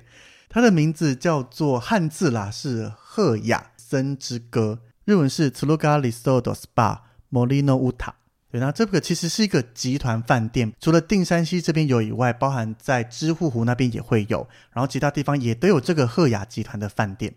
[0.49, 6.99] 它的名字叫做汉字啦，是赫雅森之歌，日文是 Tsuruga Resort Spa
[7.31, 8.13] Molino Uta。
[8.51, 17.33] 对，那这个其实是一个集团饭店，除了定山溪这边有以外，包含在知户湖那边也会有，然后其他地方也都有这个赫雅集团的饭店。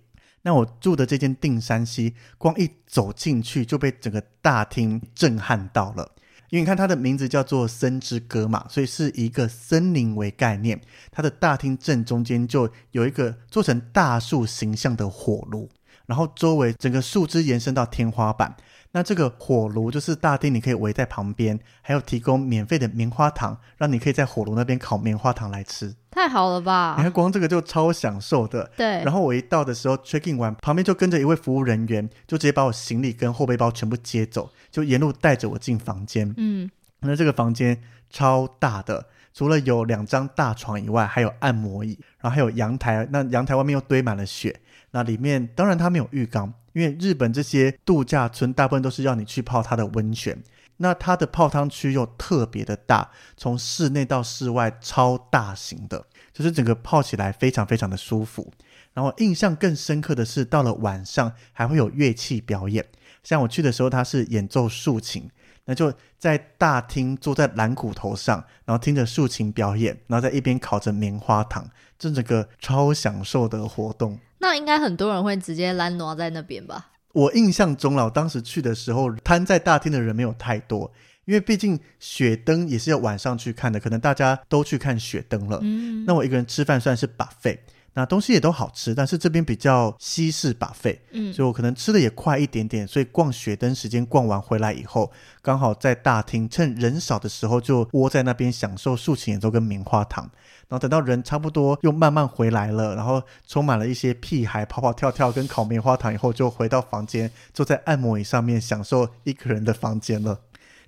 [0.46, 6.12] 那我住的这间定山溪，光一走进去就被整个大厅震撼到了。
[6.50, 10.80] 因为你看它的名字叫做森之歌嘛，所以是一个森林为概念。
[11.10, 15.68] 它的大厅正中间就有一个做成大树形象的火炉，
[16.06, 18.56] 然后周围整个树枝延伸到天花板。
[18.96, 25.94] 那这个火炉就是大厅，你可以围在旁边，还有提供免费的棉花糖，让你可以在火炉那边烤棉花糖来吃。
[26.10, 27.02] 太好了吧你？
[27.02, 28.70] 看光这个就超享受的。
[28.74, 36.32] 对，然后我一到的时候 check in 完，旁边就跟着一位服务人员，就直接把我行李跟后背包全部接走，就沿路带着我进房间。
[36.38, 37.78] 嗯，那这个房间
[38.08, 43.06] 超大的，除了有两张大床以外，还有按摩椅，然后还有阳台。
[43.10, 44.58] 那阳台外面又堆满了雪。
[44.92, 50.36] 那里面当然它没有浴缸，因为日本这些度假村大部分都是要你去泡它的温泉。
[50.76, 58.52] 那它的泡汤区又特别的大，从室内到室外超大型的，就是整个泡起来非常非常的舒服。
[58.92, 62.84] 然后印象更深刻的是，到了晚上还会有乐器表演。
[63.22, 65.30] 像我去的时候，它是演奏竖琴，
[65.64, 71.66] 那就在大厅坐在蓝骨头上，然后听着竖琴表演，然后在一边烤着棉花糖，
[71.98, 74.20] 这整个超享受的活动。
[74.38, 76.90] 那应该很多人会直接拦挪在那边吧？
[77.12, 80.92] 我印象中了，我当时去的时候，摊在大厅的人没有太多，
[81.24, 85.60] 因为毕竟雪灯也是要晚上去看的，可能大家都去看雪灯了。
[85.62, 87.58] 嗯，那我一个人吃饭算是把费
[87.98, 100.30] 那东西也都好吃，但是这边比较西式 buffet，嗯所以我可能吃的也快一点点，所以逛雪灯时间逛完回来以后，刚好在大厅趁人少的时候就窝在那边享受竖琴演奏跟棉花糖。
[100.68, 110.40] 然后等到人差不多又慢慢回来了，然后充满了一些屁孩跑跑跳跳跟烤棉花糖以后，就回到房间，坐在按摩椅上面享受一个人的房间了。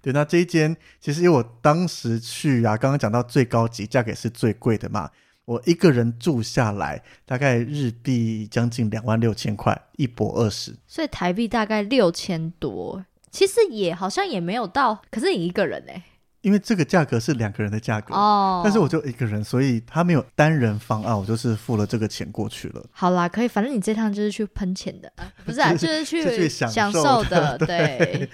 [0.03, 5.11] 对，那这一间其实因为我当时去啊，刚刚讲到最高级，价格也是最贵的嘛。
[5.49, 10.77] 我一个人住下来，大概日币将近两万六千块，一博二十。
[10.87, 16.03] 所以台币大概六千多，其实也好像也没有到，可是你一个人哎、
[16.43, 22.85] 因为这个价格是两个人的价格，哦，但是我就一个人，所以他没有单人方案，我就是付了这个钱过去了。
[22.91, 28.29] 好啦，可以，反正你这趟就是去喷钱的，啊、不是啊， 就是去享享受受的， 对，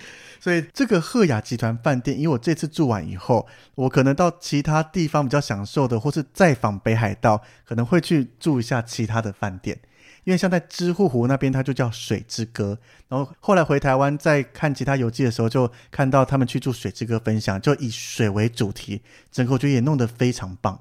[0.44, 9.80] 所以这个赫雅集团饭店，因为我这次住完以后，我可能到其他地方比较享受的，或是再访北海道，可能会去住一下其他的饭店。
[10.24, 12.78] 因为像在知户湖那边，它就叫水之歌。
[13.08, 19.00] 然后后来回台湾再看其他游记的时候，就看到他们去住水之歌分享，就以水为主题，
[19.32, 20.78] 整个我觉得也弄得非常棒。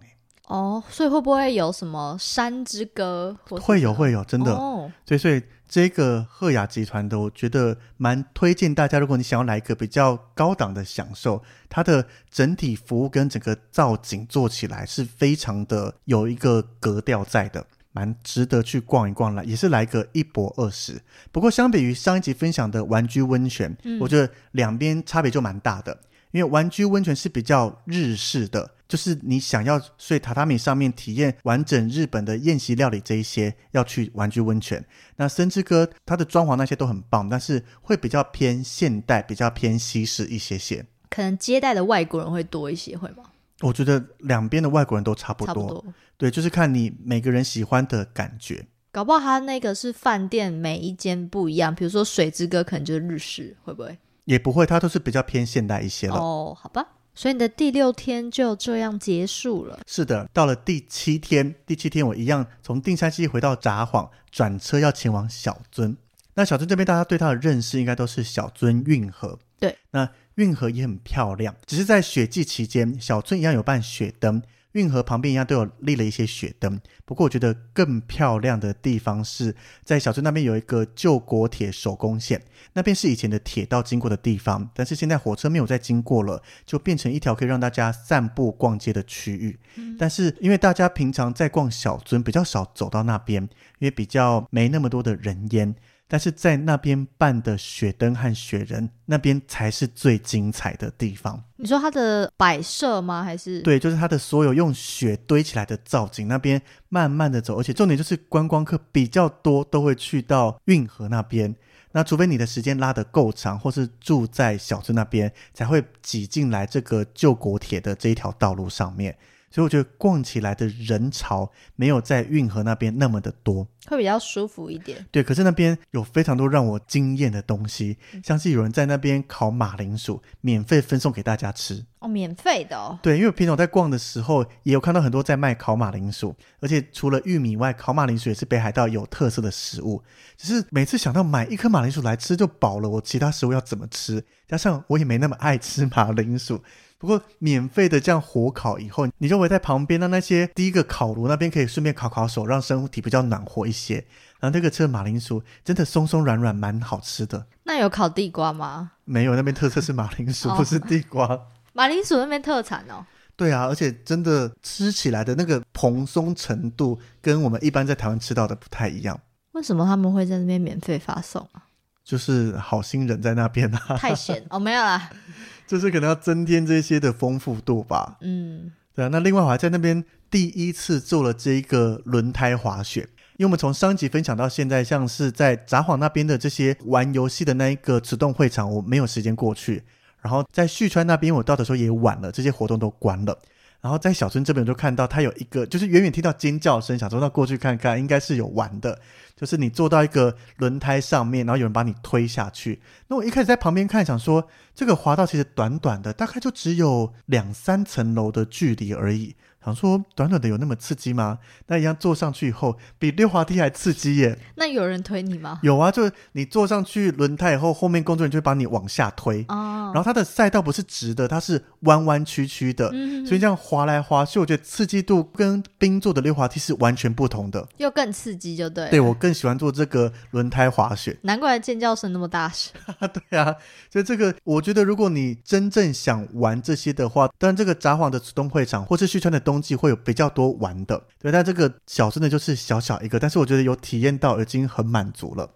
[0.48, 3.36] 哦，所以会不会有什么山之歌？
[3.46, 4.54] 会有会有，真的。
[4.54, 21.02] 哦哦，所以，所以这个赫雅集团的，我觉得蛮推荐大家，如果你想要来一个比较高档的享受，它的整体服务跟整个造景做起来是非常的有一个格调在的，蛮值得去逛一逛啦，也是来个一博二十。
[21.32, 25.98] 不过，相比于上一集分享的玩具温泉，嗯我觉得两边差别就蛮大的。
[26.34, 34.84] 因为玩居温泉是比较日式的，就是你想要睡榻榻米上面体验完整日本的宴席料理这一些，要去玩居温泉。
[35.16, 40.84] 那森之歌它的装潢那些都很棒，但是会比较偏现代，比较偏西式一些些。
[41.12, 43.24] 可能接待的外国人会多一些，会吗？
[43.62, 45.86] 我觉得两边的外国人都差不多，差不多。
[46.18, 48.66] 对，就是看你每个人喜欢的感觉。
[48.92, 53.96] 搞不好他那个是饭店每一间不一样，比如说水之歌可能就是日式，会不会？
[54.26, 56.16] 也不会，它都是比较偏现代一些了。
[56.16, 56.88] 哦，好吧。
[57.16, 59.80] 所以你的第六天就这样结束了。
[59.86, 65.96] 是的，到了第七天，第七天我一样从定山溪回到札幌，转车要前往小樽。
[66.34, 74.42] 那小樽这边大家对它的认识应该都是小樽运河，对，那运河也很漂亮，只是在雪季期间，小樽一样有办雪灯。
[74.74, 82.42] 运河旁边一样都有立了一些雪灯，不过我觉得更漂亮的地方是在小樽那边有一个旧国铁手工线，
[82.74, 89.58] 那边是以前的铁道经过的地方，但是现在火车没有再经过了，就变成一条可以让大家散步逛街的区域。
[89.98, 93.44] 但是因为大家平常在逛小樽比较少走到那边，
[93.80, 95.76] 因为比较没那么多的人烟。
[96.14, 101.44] 但是在那边办的雪灯和雪人，那边才是最精彩的地方。
[101.56, 103.24] 你说它的摆设吗？
[103.24, 103.64] 还是？
[103.64, 111.56] 对，就是它的所有用雪堆起来的造景，那边慢慢的走，而且重点就是观光客比较多，都会去到运河那边。
[111.94, 119.18] 那除非你的时间拉得够长，或是住在小镇那边，才会挤进来这个旧国铁的这一条道路上面。
[119.54, 123.68] 所以我觉得逛起来的人潮没有在运河那边那么的多。
[123.86, 125.06] 会比较舒服一点。
[125.12, 131.86] 对，可是那边有非常多让我惊艳的东西，像是有人在那边烤马铃薯，免费分送给大家吃。
[132.04, 133.00] 哦，免费的哦。
[133.02, 140.04] 对，因为平常我在逛的时候，也有看到很多在卖烤马铃薯，而且除了玉米外，烤马铃薯也是北海道有特色的食物。
[140.38, 144.22] 只是每次想到买一颗马铃薯来吃就饱了，我其他食物要怎么吃？
[144.48, 146.62] 加上我也没那么爱吃马铃薯。
[146.98, 153.96] 不过免费的这样火烤以后，你就围在旁边，让那些第一个烤炉那边可以顺便烤烤手，让身体比较暖和一些。
[154.40, 157.46] 然后那个吃的马铃薯真的松松软软，蛮好吃的。
[157.64, 158.92] 那有烤地瓜吗？
[159.06, 161.40] 没有，那边特色是马铃薯，哦不是地瓜。
[161.74, 163.06] 马铃薯那边特产哦。
[163.36, 169.20] 对啊，而且真的吃起来的那个蓬松程度，跟我们一般在台湾吃到的不太一样。
[169.54, 171.66] 为什么他们会在那边免费发送啊？
[172.04, 175.10] 就是好心人在那边啊，太闲哦，没有啦。
[175.66, 178.18] 就是可能要增添这些的丰富度吧。
[178.22, 183.02] 嗯，对啊，那另外我还在那边第一次做了这一个轮胎滑雪，
[183.38, 189.84] 因为我们从上集分享到现在，像是在札幌那边的这些玩游戏的那一个池洞会场，我没有时间过去。
[190.24, 193.38] 然后在旭川那边，我到的时候也晚了，这些活动都关了。
[193.82, 198.98] 然后在小村这边，就看到它有一个，就是远远听到尖叫声，想说那过去看看，应该是有玩的。
[199.36, 202.82] 就是你坐到一个轮胎上面，然后有人把你推下去。
[203.10, 209.36] 那我一开始在旁边看，想说这个滑道其实短短的，大概就只有两三层楼的距离而已。
[209.64, 211.40] 想说短短的有那么刺激吗？
[211.68, 214.38] 那一样坐上去以后，比溜滑梯还刺激耶！
[214.56, 215.60] 那有人推你吗？
[215.64, 219.46] 有啊，就是你坐上去轮胎以后，后面工作人员就会把你往下推。
[219.48, 227.68] 哦，然后它的赛道不是直的，它是弯弯曲曲的，嗯，所以这样滑来滑去，我觉得刺激度跟冰做的溜滑梯是完全不同的。
[227.78, 228.90] 又更刺激，就对。
[228.90, 231.18] 对我更喜欢做这个轮胎滑雪。
[231.22, 232.74] 难怪尖叫声那么大声。
[233.30, 233.56] 对啊，
[233.92, 241.00] 所以这个我觉得，如果你真正想玩这些的话，当然这个札幌的冬会场或是旭川的冬冬季会有比较多玩的。
[241.20, 245.48] 对，但这个小真的就是小小一个，但是我觉得有体验到已经很满足了。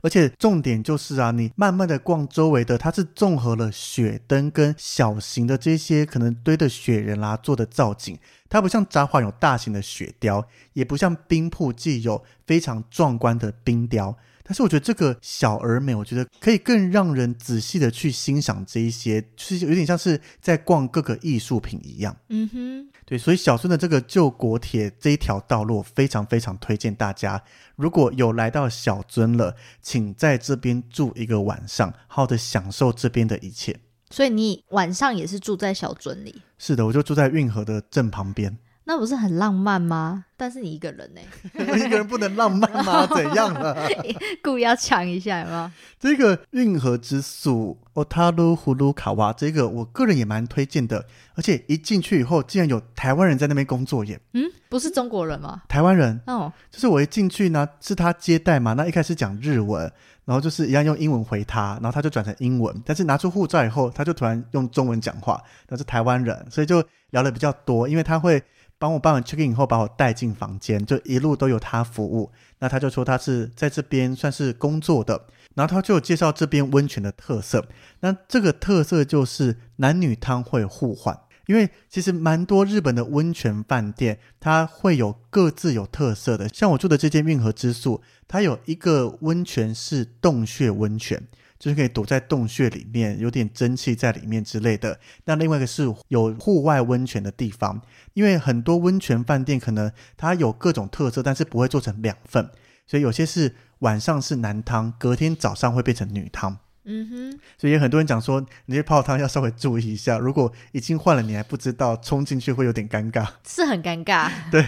[0.00, 8.18] 而且重点就是啊，你慢慢的逛周围的，它是综合了雪灯跟小型的这些可能堆的雪人啦、做的造景。
[8.48, 14.16] 它不像札幌有大型的雪雕，也不像冰瀑既有非常壮观的冰雕。
[14.46, 22.14] 但是我觉得这个小而美，我觉得可以更让人仔细的去欣赏这一些，就是有点像是在逛各个艺术品一样。
[22.28, 27.42] 嗯哼，对，所以小孙的这个旧国铁这一条道路，非常非常推荐大家。
[27.76, 33.74] 如果有来到小樽了，请在这边住一个晚上，好好的享受这边的一切。
[34.10, 36.42] 所以你晚上也是住在小樽里。
[36.58, 38.58] 是的，我就住在运河的正旁边。
[38.86, 40.26] 那不是很浪漫吗？
[40.36, 41.20] 但是你一个人呢、
[41.68, 43.06] 我一个人不能浪漫吗？
[43.14, 43.76] 怎样了？
[44.42, 45.70] 故意要抢一下，有没有？
[45.98, 54.20] 这个运河之宿 Otaru Hulu 卡哇，这个我个人也蛮推荐的，而且一进去以后，竟然有台湾人在那边工作耶！
[54.34, 55.62] 嗯，不是中国人吗？
[55.68, 59.90] 台湾人哦，就是我一进去呢，是他接待嘛，那一开始讲日文，
[60.26, 68.42] 然后就是一样用英文回他，然后他就转成英文，但是拿出护照以后，他就突然用中文讲话，那是台湾人，所以就聊的比较多，因为他会
[68.84, 72.30] 帮我办完 check in 以后，把我带进房间，就一路都有他服务。
[72.58, 75.24] 那他就说他是在这边算是工作的，
[75.54, 77.66] 然后他就介绍这边温泉的特色。
[78.00, 81.18] 那这个特色就是男女汤会互换。
[81.46, 86.46] 因为其实蛮多日本的温泉饭店，它会有各自有特色的。
[86.50, 91.26] 像我住的这间运河之宿，它有一个温泉是洞穴温泉，
[91.64, 95.00] 就是可以躲在洞穴里面，有点蒸汽在里面之类的。
[95.24, 97.80] 那另外一个是有户外温泉的地方，
[98.12, 102.50] 因为很多温泉饭店可能它有各种特色，但是不会做成两份，
[102.86, 106.58] 所以有些是晚上是男汤，隔天早上会变成女汤。
[106.84, 113.26] 嗯哼，所以也很多人讲说，你去泡汤要稍微注意一下，如果已经换了你还不知道，冲进去会有点尴尬。
[113.46, 114.30] 是很尴尬。
[114.52, 114.64] 对，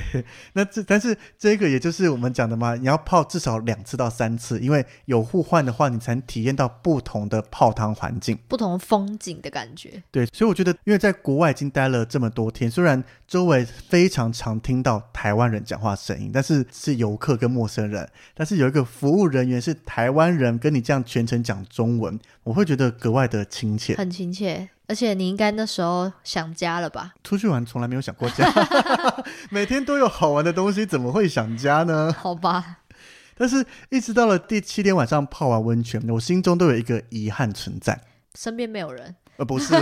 [0.54, 8.38] 那这但是这个也就是我们讲的嘛，你要泡至少两次到三次，因为有互换的话，你才能体验到不同的泡汤环境。
[8.48, 22.05] 不同风景的感觉，对，所以我觉得，因为在国外已经待了这么多天，虽然周围非常常听到台湾人讲话声音，但是是游客跟陌生人，但是有一个服务人员是台湾人，跟你这样全程讲中文，
[22.42, 23.94] 我会觉得格外的亲切。
[23.96, 24.68] 很亲切。
[24.88, 27.12] 而且你应该那时候想家了吧？
[27.24, 28.48] 出去玩从来没有想过家，
[29.50, 32.14] 每天都有好玩的东西，怎么会想家呢？
[32.16, 32.78] 好吧，
[33.36, 38.00] 但是，一直到了第七天晚上泡完温泉，我心中都有一个遗憾存在，
[38.38, 39.74] 身边没有人，呃不是，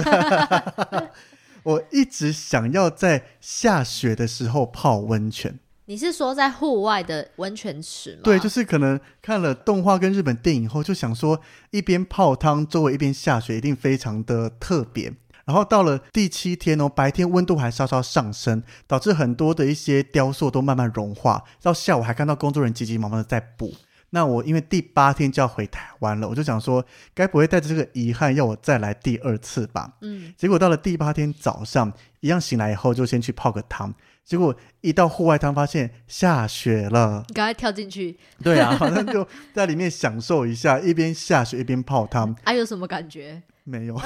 [1.64, 5.58] 我一直想要在下雪的时候泡温泉。
[5.86, 8.20] 你是说在户外的温泉池吗？
[8.24, 15.12] 对，就是可能看了动画跟日本电影后，就想说一边泡汤，周围一边下雪，一定非常的特别。
[15.44, 21.44] 然后到了第七天哦，白天温度还稍稍上升，导致很多的一些雕塑都慢慢融化。
[21.60, 23.74] 到下午还看到工作人员急急忙忙的在补。
[24.08, 26.82] 那我因为第八天就要回台湾了，我就想说，
[27.12, 29.92] 该不会带着这个遗憾要我再来第二次吧？
[30.00, 33.92] 嗯，结果到了第八天早上，一样醒来以后就先去泡个汤。
[34.24, 37.22] 结果一到户外他，发现下雪了。
[37.28, 42.34] 你赶快跳进去，对啊， 反正就在里面享受一下，一边下雪一边泡汤。
[42.44, 43.42] 啊，有什么感觉？
[43.64, 43.98] 没有，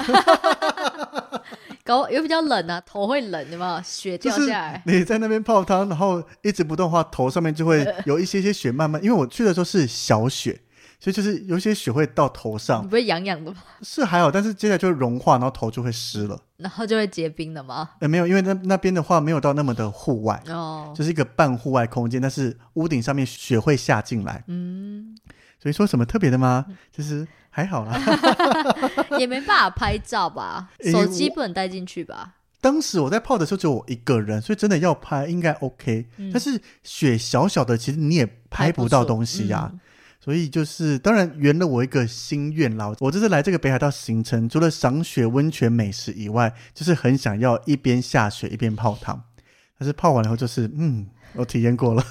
[1.83, 3.81] 搞又比较冷啊，头会冷，有没有？
[3.83, 9.03] 雪就是掉下来，你在那边泡汤，然后一直不动的话，头上面就会有一些些雪慢慢。
[9.03, 10.61] 因为我去的时候是小雪，
[10.99, 13.57] 所以就是有些雪会到头你上，不会痒痒的吗？
[13.81, 16.37] 是还好，但是接下来就会融化，然后头就会湿了。
[16.57, 17.91] 然后就会结冰的吗？
[18.01, 25.15] 呃，没有，因为那那边的话没有到那么的户外，哦，就是一个半户外空间，但是屋顶上面雪会下进来，嗯，
[25.61, 26.65] 所以说什么特别的吗？
[26.91, 27.97] 就是还好啦。
[29.17, 30.69] 也没办法拍照吧？
[30.83, 32.35] 诶手机不能带进去吧？
[32.59, 39.79] 当时我在泡的时候只有我一个人，所以真的要拍应该 OK、嗯但是雪小小的，其实你也拍不到东西呀、嗯
[40.19, 42.93] 所以就是当然圆了我一个心愿啦。
[42.99, 49.23] 我这次来这个北海道行程，除了赏雪、温泉、美食以外，就是很想要一边下雪一边泡汤。
[49.77, 52.03] 但是泡完了以后，就是嗯，我体验过了，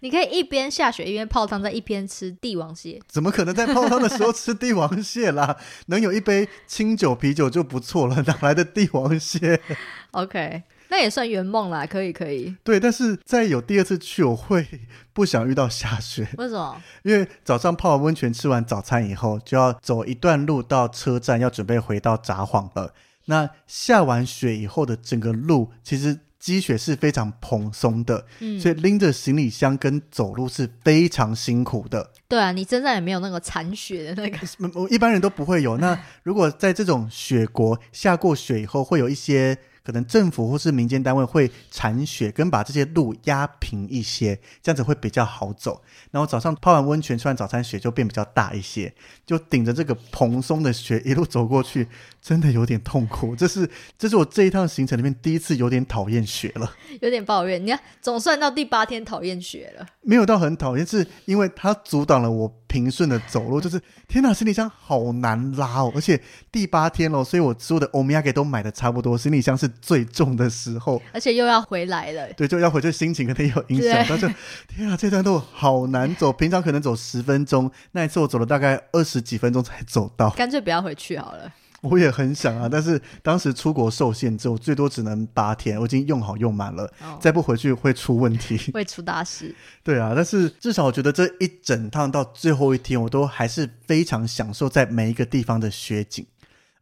[0.00, 3.00] 你可以一边下雪一边泡汤，再一边吃帝王蟹。
[3.08, 5.56] 怎么可能在泡汤的时候吃帝王蟹啦？
[5.88, 9.58] 能有一杯清酒、啤酒就不错了，哪来的帝王蟹？
[10.12, 12.54] OK，那也算圆梦啦，可以可以。
[12.64, 14.66] 对，但是再有第二次去，我会
[15.14, 16.28] 不想遇到下雪。
[16.36, 16.82] 为什么？
[17.04, 22.92] 因为早上泡完温泉、吃完早餐以后，就要走一段路到车站，要准备回到札幌了。
[23.26, 32.10] 那下完雪以后的整个路，其实积雪是非常蓬松的，嗯，所以拎着行李箱跟走路是非常辛苦的。
[32.26, 34.88] 对啊，你身上也没有那个残雪的那个。
[34.88, 35.76] 一般人都不会有。
[35.78, 39.56] 那如果在这种雪国下过雪以后，会有一些
[39.90, 45.82] 可能政府或是民间单位会铲雪，跟把这些路压平一些，这样子会比较好走。
[46.12, 48.94] 然后早上泡完温泉、吃完早餐，雪就变比较大一些，
[49.26, 51.88] 就顶着这个蓬松的雪一路走过去，
[52.22, 53.34] 真的有点痛苦。
[53.34, 53.68] 这是
[53.98, 56.72] 这是我这一趟行程里面第一次有点讨厌雪了。
[57.00, 57.60] 有点抱怨。
[57.60, 59.84] 你看，总算到第八天讨厌雪了。
[60.02, 63.60] 没有到很讨厌，是因为它阻挡了我平顺的走路。
[63.60, 66.20] 就是天哪，行李箱好难拉哦，而且
[66.52, 72.32] 第八天了，所以我所有的欧米亚给都买的差不多，行李箱是最重的时候，而且又要回来了。
[72.34, 74.06] 对，就要回去，心情可能也有影响。
[74.06, 74.34] 对但是
[74.68, 80.30] 天啊，这段路好难走， 平常可能走十分钟，那一次我走了大概二十几分钟才走到。
[80.30, 81.52] 干脆不要回去好了。
[81.82, 88.58] 我也很想啊，但是当时出国受限制，我最多只能八天，我已经用好用满了，哦再不回去会出问题。
[88.74, 89.54] 会出大事。
[89.82, 96.26] 对啊，但是至少我觉得这一整趟到最后一天，我都还是非常享受在每一个地方的雪景，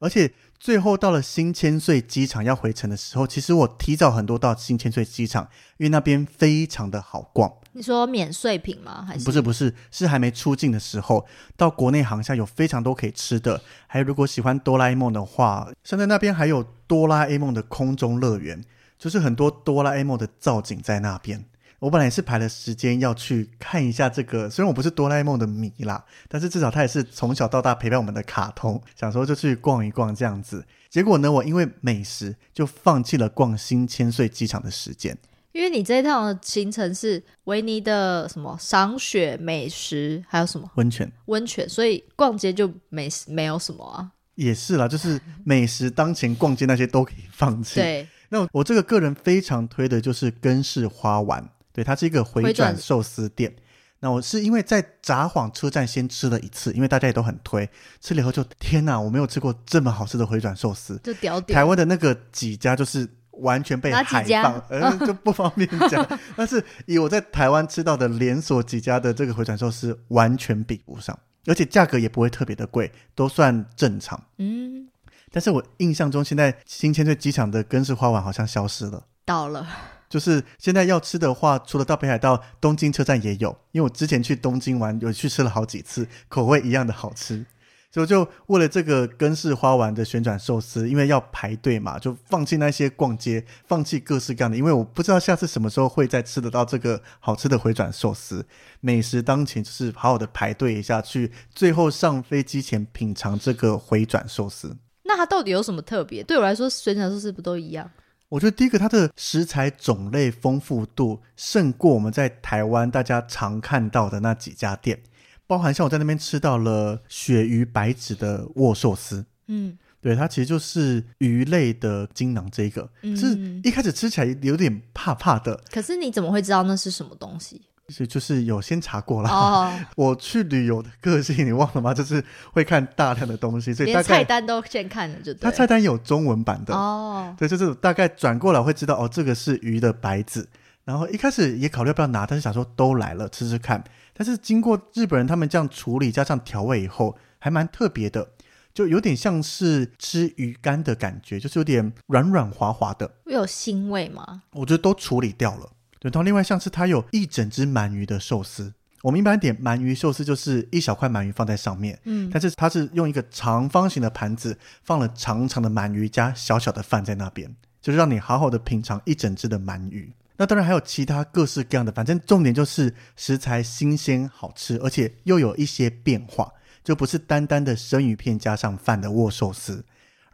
[0.01, 0.31] 而且
[0.61, 7.53] 最后到了新千岁机场要回程的时候，其实我提早很多到新千岁机场，因为那边非常的好逛。
[7.73, 9.05] 你说免税品吗？
[9.07, 11.25] 还是不是不是，是还没出境的时候，
[11.57, 13.63] 到国内航厦有非常多可以吃的。
[13.87, 18.65] 还有，如果喜欢哆啦 A 梦的话，像在那边还有哆啦 A 梦的空中乐园，
[18.99, 21.45] 就是很多哆啦 A 梦的造景在那边。
[21.81, 30.65] 我本来也是排了时间要去看一下这个，虽然我不是哆啦 A 梦的迷啦，但是至少它也是从小到大陪伴我们的卡通，想说就去逛一逛这样子。
[30.91, 35.17] 结果呢，我因为美食就放弃了逛新千岁机场的时间。
[35.53, 44.13] 因为你这一趟的行程是维尼的什么赏雪、美食，还有什么温泉温泉，所以逛街就没没有什么啊。
[44.35, 47.77] 也是啦，就是美食当前，逛街那些都可以放弃。
[47.77, 53.55] 对，那我这个个人非常推的就是根式花丸，对，它是一个回回转转寿司店。
[54.01, 57.71] 那我是因为在札幌车站先吃了一次，因为大家也都很推，
[58.01, 61.01] 吃了以后就天哪，我没有吃过这么好吃的回转寿司。
[61.05, 61.65] 就屌台。
[61.65, 66.05] 湾的那个几家就是完全被海家放，呃， 就不方便讲。
[66.35, 71.17] 但是以我在台湾吃到的连锁几家的这个回转寿司，完全比不上，
[71.47, 74.21] 而且价格也不会特别的贵，都算正常。
[74.39, 74.89] 嗯，
[75.31, 79.05] 但是我印象中，现在新千岁机场的根式花碗好像消失了。
[79.25, 79.65] 倒了。
[80.09, 83.57] 就是现在要吃的话，除了到北海道，东京车站也有。
[83.73, 87.45] 因为我之前去东京玩，有去吃了好几次，口味一样的好吃。
[87.91, 98.45] 所以就为了这个根式花丸的旋转寿司，因为要排队嘛，就放弃那些逛街，放弃各式各样的，因为我不知道下次什么时候会再吃得到这个好吃的回转寿司。
[98.81, 104.77] 美食当前就是好好的排队一下，去最后上飞机前品尝这个回转寿司。
[105.05, 106.23] 那它到底有什么特别？
[106.23, 107.91] 对我来说，旋转寿司不都一样？
[108.31, 115.01] 我觉得第一个，它的食材种类丰富度胜过我们在台湾大家常看到的那几家店，
[115.47, 123.17] 包含像我在那边吃到了鳕鱼白芷的握寿司，嗯，对，它其实就是鱼类的精囊这一个，嗯。
[123.17, 127.63] 是一开始吃起来有点怕怕的，可是你怎么会知道那是什么东西？
[127.89, 129.31] 所以就是有先查过了。
[129.31, 131.95] 哦， 我去旅游的个性你忘了吗？
[131.95, 132.23] 就是
[132.53, 135.41] 会看大量的东西，所以大连菜单都先看了就对。
[135.41, 140.49] 它菜单有中文版的，哦，对，就是大概转过来会知道哦，这个是鱼的白子。
[140.85, 143.85] 然后一开始也考虑要不要拿，但是想说都来了，吃吃看。
[144.15, 148.31] 但是经过日本人他们这样处理加上调味以后，还蛮特别的，
[148.73, 153.11] 就有点像是吃鱼干的感觉，就是有点软软滑滑的。
[153.25, 154.43] 会有腥味吗？
[154.53, 155.71] 我觉得都处理掉了。
[155.99, 158.73] 对，然后另外像是它有一整只鳗鱼的寿司。
[159.03, 170.13] 我们一般点鳗鱼寿司就是一小块鳗鱼放在上面，嗯，但是它是用一个长方形的盘子放了长长的鳗鱼加小小的饭在那边，就是让你好好的品尝一整只的鳗鱼。
[170.37, 179.85] 那当然还有其他各式各样的，反正重点就是食材新鲜好吃，而且又有一些变化，就不是单单的生鱼片加上饭的握寿司。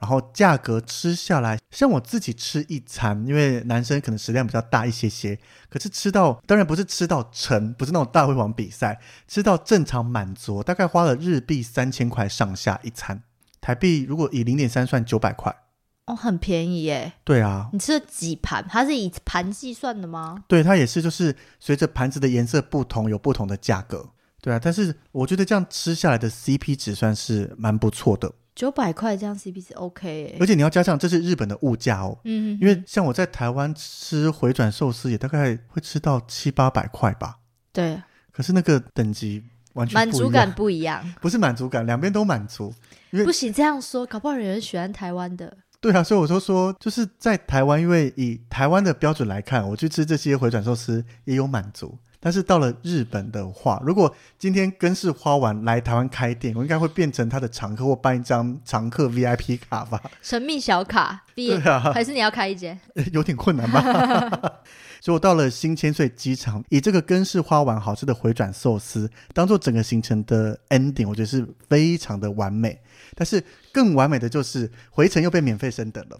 [0.04, 5.38] 然后价格吃下来，像我自己吃一餐，因为男生可能食量比较大一些些，
[5.70, 13.22] 可是吃到当然不是吃到撑，不是那种大胃王比赛，吃到正常满足，大概花了日币三千块上下一餐，
[13.62, 15.56] 台币如果以零点三算九百块。
[16.04, 17.14] 哦，很便宜耶。
[17.24, 18.62] 对啊，你吃了几盘？
[18.68, 20.44] 它是以盘计算的吗？
[20.46, 24.10] 对它也是就是随着盘子的颜色不同有不同的价格。
[24.42, 37.38] 对啊，但是我觉得这样吃下来的 CP 值算是蛮不错的，九百块这样 CP 值 OK 耶而且你要加上这是日本的物价哦，嗯，因为像我在台湾吃回转寿司也大概会吃到七八百块吧，
[37.72, 38.00] 对
[38.32, 39.42] 可是那个等级
[39.74, 41.14] 完全不一样满足感不一样。
[41.20, 42.72] 不是满足感，两边都满足。
[43.10, 45.56] 因为不行这样说，搞不好有人喜欢台湾的。
[45.80, 51.98] 对啊，所以我就说，就是在台湾，因为以台湾的标准来看，我去吃这些回转寿司也有满足。
[52.24, 60.00] 但是到了日本的话，如果今天根式花丸来台湾开店，我应该会变成他的常客或办一张常客 VIP 卡吧？
[60.22, 62.80] 神秘小卡对啊还是你要开一间？
[63.12, 63.82] 有点困难吧？
[65.02, 72.80] 所以我到了新千岁机场，以这个根式花丸好吃的回转寿司当做整个行程的 ending，我觉得是非常的完美。
[73.14, 76.18] 但是更完美的就是回程又被免费升等了。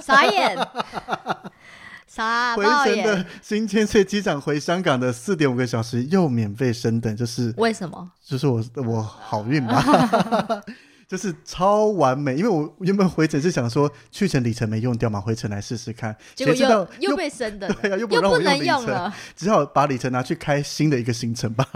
[0.00, 0.56] 傻眼，
[2.14, 3.24] 傻回爆程的。
[3.40, 8.10] 新千岁机场回香港的四点五个小时又免费升等，就是为什么？
[8.22, 9.82] 就是我我好运吧。
[11.12, 12.34] 就是超完美。
[12.36, 21.66] 因为我原本回程是想说去程里程没用掉嘛，回程来试试看，结果又又被升的，对啊，又不又不能，用了，只好把里程拿去开新的一个行程吧。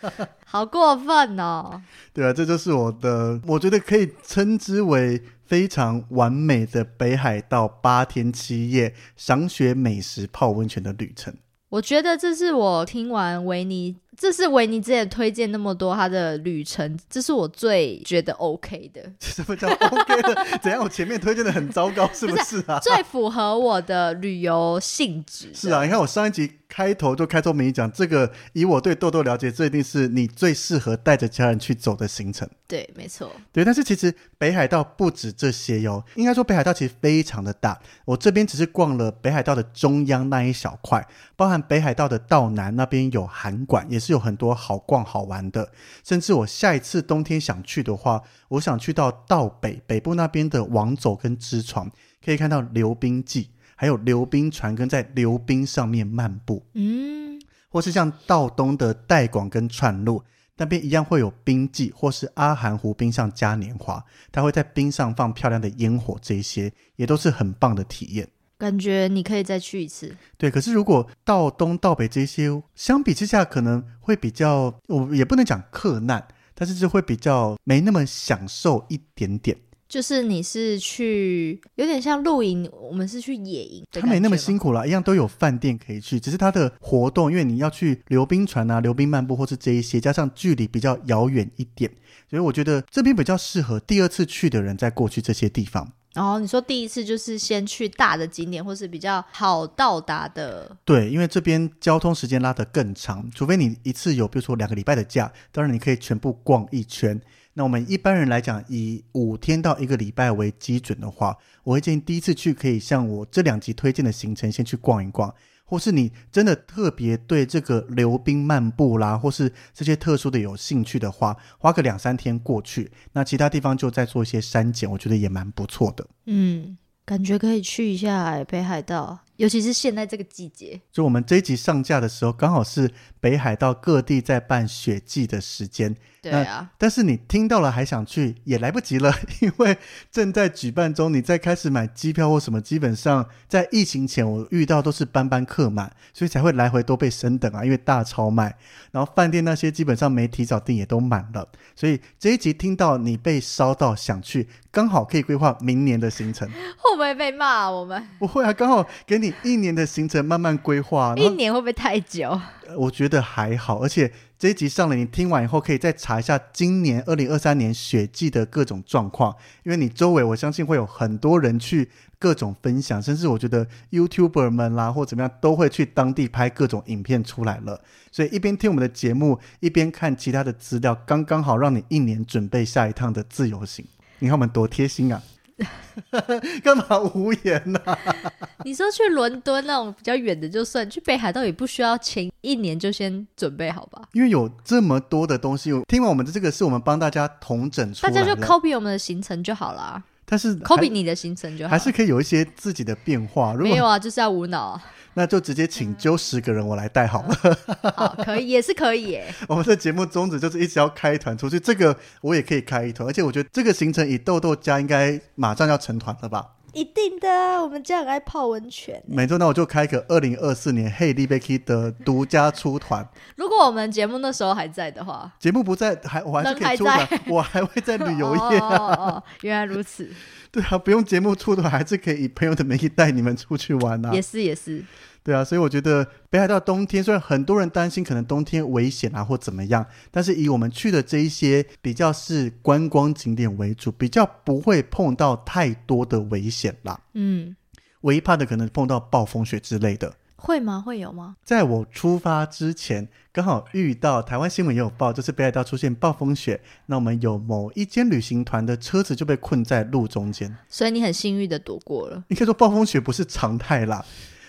[0.46, 1.82] 好过分哦！
[2.14, 11.34] 对啊，这就是我的，我觉得可以称之为非常完美的北海道八天七夜赏雪美食泡温泉的旅程。
[11.68, 20.34] 我觉得这是我听完维尼，这是维尼之前推荐那么多他的旅程，这是我最觉得 OK 的， 什么叫 OK 的？
[20.60, 20.82] 怎样？
[20.82, 22.80] 我前面推荐的很糟糕，是不是啊？
[22.82, 25.48] 最符合我的旅游性质。
[25.54, 32.48] 是啊，你看我上一集开头就开宗明义讲，这个以我对豆豆了解，这一定是你最适合带着家人去走的行程。
[32.66, 33.32] 对，没错。
[33.50, 37.80] 对，但是其实北海道不止这些哟，应该说北海道其实非常的大。
[38.04, 41.04] 我这边只是逛了北海道的中央那一小块，
[41.34, 45.72] 包含北海道的道南那边有函馆，也是有很多好逛好玩的。
[46.04, 51.90] 甚至我下一次冬天想去的话，我想去到道北北部那边的王走跟支床，
[52.22, 53.48] 可以看到溜冰记，
[53.80, 56.66] 还有溜冰船跟在溜冰上面漫步。
[56.74, 60.24] 嗯，或是像道东的代广跟串路
[60.56, 68.28] 那边一样会有冰季，或是阿寒湖冰上嘉年华，它会在冰上放漂亮的烟火，这一些也都是很棒的体验。
[68.58, 70.16] 感觉你可以再去一次。
[70.36, 76.26] 对，可是如果道东道北这些相比之下，可能会比较，我也不能讲克难，
[76.56, 79.56] 但是就会比较没那么享受一点点。
[79.88, 91.90] 就是你是去有点像露营，我们是去野营的感觉吗，它没那么辛苦啦，一样都有饭店可以去，只是它的活动，因为你要去溜冰船啊、溜冰漫步或是这一些，加上距离比较遥远一点，
[92.28, 95.90] 所以我觉得这边比较适合第二次去的人再过去这些地方。
[96.14, 107.18] 然后你说第一次就是先去大的景点，或是比较好到达的，对，因为这边交通时间拉得更长，除非你一次有比如说两个礼拜的假，当然你可以全部逛一圈。
[107.58, 115.34] 那我们一般人来讲，以五天到一个礼拜为基准的话，我会建议第一次去可以像我这两集推荐的行程，先去逛一逛。
[115.64, 126.06] 或是你真的特别对这个溜冰漫步啦，或是这些特殊的有兴趣的话，花个两三天过去，那其他地方就再做一些删减，我觉得也蛮不错的。
[126.26, 130.80] 嗯，感觉可以去一下，北海道，尤其是现在这个季节。
[130.92, 135.96] 就我们这一集上架的时候，刚好是北海道各地在办雪季的时间。
[136.20, 139.78] 对啊，但是你听到了还想去，也来不及了， 因为
[140.10, 141.14] 正在举办中。
[141.14, 148.56] 你再开始买机票或什么，基本上在疫情前我遇到都是班班客满，所以才会来回都被升等啊，因为大超卖。
[148.90, 156.50] 然后饭店那些基本上没提早订也都满了，所以这一集听到你被烧到想去，刚好可以规划明年的行程。
[156.76, 157.70] 会不会被骂？
[157.70, 161.14] 我们不会啊，刚好给你一年的行程慢慢规划。
[161.16, 162.40] 一年会不会太久？
[162.76, 177.80] 我觉得还好，而且这一集上了，你听完以后可以再查一下今年二零二三年雪季的各种状况，因为你周围我相信会有很多人去各种分享，甚至我觉得 YouTuber 们啦或怎么样都会去当地拍各种影片出来了，
[178.12, 183.84] 所以一边听我们的节目，一边看其他的资料，刚刚好让你一年准备下一趟的自由行。
[184.18, 185.22] 你看我们多贴心啊！
[186.62, 187.80] 干嘛无言呢、
[188.64, 194.02] 你说去伦敦那种比较远的就算，去北海道也不需要前一年就先准备好吧？
[194.12, 201.70] 因为有这么多的东西，听完我们的这个是我们帮大家统整出大来大，家就 copy 我们的行程就好啦但是，copy 你的行程就好。
[201.70, 203.54] 还是可以有一些自己的变化。
[203.54, 204.84] 如果没有啊，就是要无脑啊。
[205.14, 207.92] 那就直接请揪十个人我来带好了。
[207.96, 209.34] 好，可以， 也是可以耶。
[209.48, 216.46] 我们的节目宗旨就是一直要开团出去，这个我也可以开一团，而且我觉得这个行程以豆豆家应该马上要成团了吧？
[216.72, 219.02] 一定的啊，我们家很爱泡温泉。
[219.06, 223.08] 没错，那我就开个二零二四年 Hey Libeki 的独家出团。
[223.36, 228.58] 如果我们节目那时候还在的话，节目不在，还我还是可以出团在，我还会在旅游业。
[228.58, 230.08] 哦哦哦，原来如此，
[230.52, 234.22] 对啊，不用节目出的，还是可以以朋友的名义带你们出去玩啊 也。
[234.22, 234.82] 是也是。
[235.22, 246.98] 对啊，所以我觉得北海道冬天虽然很多人担心可能冬天危险啊或怎么样，但是以我们去的这一些比较是观光景点为主，比较不会碰到太多的危险啦。
[247.12, 247.54] 嗯，
[248.02, 250.14] 唯一怕的可能碰到暴风雪之类的。
[250.40, 250.80] 会吗？
[250.80, 251.36] 会有吗？
[251.44, 260.56] 在我出发之前，刚好遇到台湾新闻也有报，就是北海道出现暴风雪，那我们有某一间旅行团的车子就被困在路中间。
[260.68, 262.22] 所以你很幸运的躲过了。
[262.28, 264.04] 应该说暴风雪不是常态啦，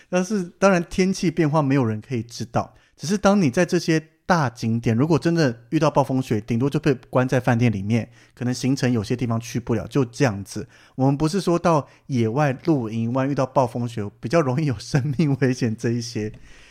[0.10, 4.00] 但是当然天气变化没有人可以知道，只是当你在这些
[4.30, 10.68] 大景点，如果真的遇到暴风雪，顶多就被关在饭店里面，可能行程有些地方去不了，就这样子。
[10.94, 16.30] 我们不是说到野外露营，万一遇到暴风雪比较容易有生命危险这一些，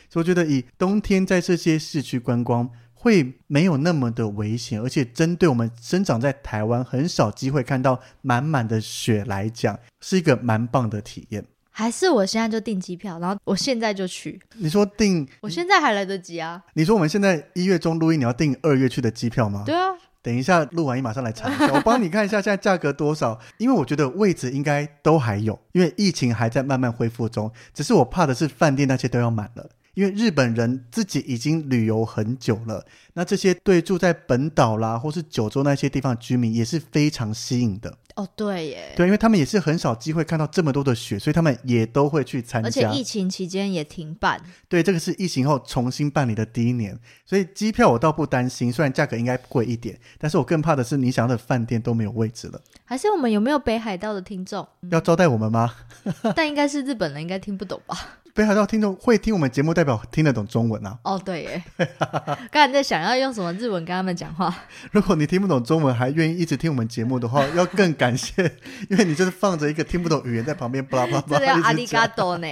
[0.09, 2.71] 所以我觉得以冬天在这些市区观光。
[3.01, 11.45] 会没有那么的危险，而且针对我们生长在台湾很少机会看到满满的雪来讲，是一个蛮棒的体验。
[11.79, 16.61] 还是我现在就订机票，然后我现在就去，你说订，我现在还来得及啊。
[16.74, 19.62] 你说我们现在一月中录音，你要订二月去的机票吗？
[19.64, 29.70] 对啊，等一下录完音马上来查一下，我帮你看一下现在价格多少，因为我觉得位置应该都还有，因为疫情还在慢慢恢复中，只是我怕的是饭店那些都要满了。
[29.95, 37.93] 因为日本人自己已经旅游很久了，那这些对住在本岛啦，或是九州那些地方的居民也是非常吸引的。
[38.19, 42.66] 哦，对耶，对，因为他们也是很少机会看到这么多的雪，所以他们也都会去参加。
[42.66, 44.43] 而且疫情期间也停办。
[44.69, 52.61] 对，这个是疫情后重新办理的第一年，所以机票我倒不担心，虽然价格应该贵一点，但是我更怕的是你想要的饭店都没有位置了。
[52.85, 54.66] 还是我们有没有北海道的听众？
[54.91, 55.73] 要招待我们吗？
[56.35, 58.19] 但应该是日本人，应该听不懂吧？
[58.39, 60.97] 北海道听众会听我们节目，代表听得懂中文啊。
[61.03, 61.64] 哦，对耶，
[62.53, 64.55] 刚才在想要用什么日文跟他们讲话。
[64.93, 68.45] 如果你听不懂中文，还愿意一直听我们节目的话，要更感谢，
[68.89, 71.41] 因为你就是放着一个听不懂语言在旁边，巴拉巴拉巴拉。
[71.41, 72.47] 这叫阿里嘎多呢。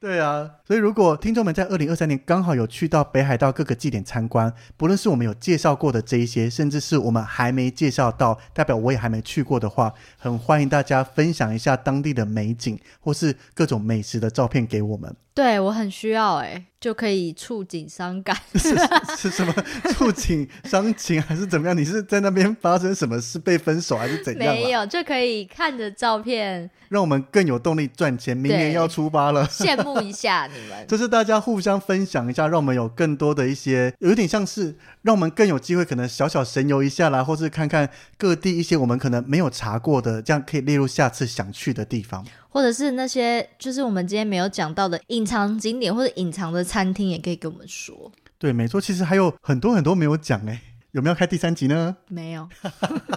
[0.00, 15.12] 对啊，所以如果听众们在二零二三年刚好有去到北海道各个祭典参观，不论是我们有介绍过的这一些，甚至是我们还没介绍到，代表我也还没去过的话，很欢迎大家分享一下当地的美景或是各种美食的照片给我们。
[15.34, 18.36] 对我很需要哎，就可以触景伤感。
[18.54, 18.76] 是
[19.16, 19.52] 是什么
[19.92, 21.76] 触景伤情还是怎么样？
[21.76, 24.56] 你是在那边发生什么事被分手还是怎样、啊？
[24.56, 28.36] 没有，就可以看着照片让我们更有动力赚钱。
[28.36, 29.46] 明年要出发了。
[29.46, 30.86] 羡慕一下 你们。
[30.86, 42.24] 就是大家互相分享一下，让我们有更多的一些，有点像是让我们更有机会，可能小小神游一下啦，或是看看各地一些我们可能没有查过的，这样可以列入下次想去的地方。
[42.58, 48.10] 或者是那些就是我们今天没有讲到的隐藏景点或者隐藏的餐厅，也可以跟我们说。
[48.36, 51.96] 对，没错，其实还有很多很多没有讲哎，有没有开第三集呢？
[52.08, 52.48] 没有，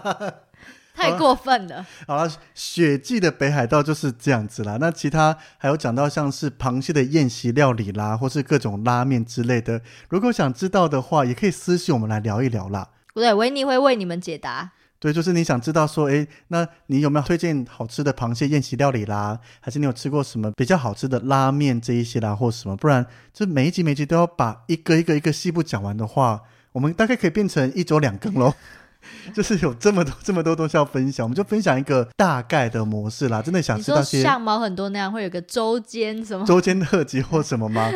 [0.94, 1.84] 太过分了。
[2.06, 4.78] 好了，雪季的北海道就是这样子啦。
[4.80, 9.82] 那其他还有讲到像是螃蟹的宴席料理啦，或是各种拉面之类的。
[10.10, 12.89] 如果想知道的话，也可以私信我们来聊一聊啦。
[13.16, 14.74] 对，维尼会为你们解答。
[15.02, 19.39] 对，就是你想知道说，哎，那你有没有推荐好吃的螃蟹宴席料理啦？
[19.60, 22.78] 还是你有吃过什么比较好吃的拉面这一些啦，或什么？
[22.78, 26.41] 不然，就每一集每一集都要把一个一个一个细部讲完的话，
[26.72, 28.54] 我们大概可以变成一周两更喽。
[29.34, 33.41] 就是有这么多这么多东西要分享，我们就分享一个大概的模式啦。
[33.41, 36.45] 真的想知道些像毛很多那样，会有个周间什么？
[36.45, 37.89] 周间特辑或什么吗？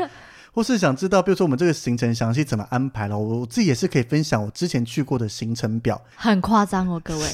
[0.55, 3.19] 或是想知道，比如说我们这个行程详细怎么安排了？
[3.19, 6.01] 我我自己也是可以分享我之前去过的行程表。
[6.15, 7.25] 很夸张哦，各位。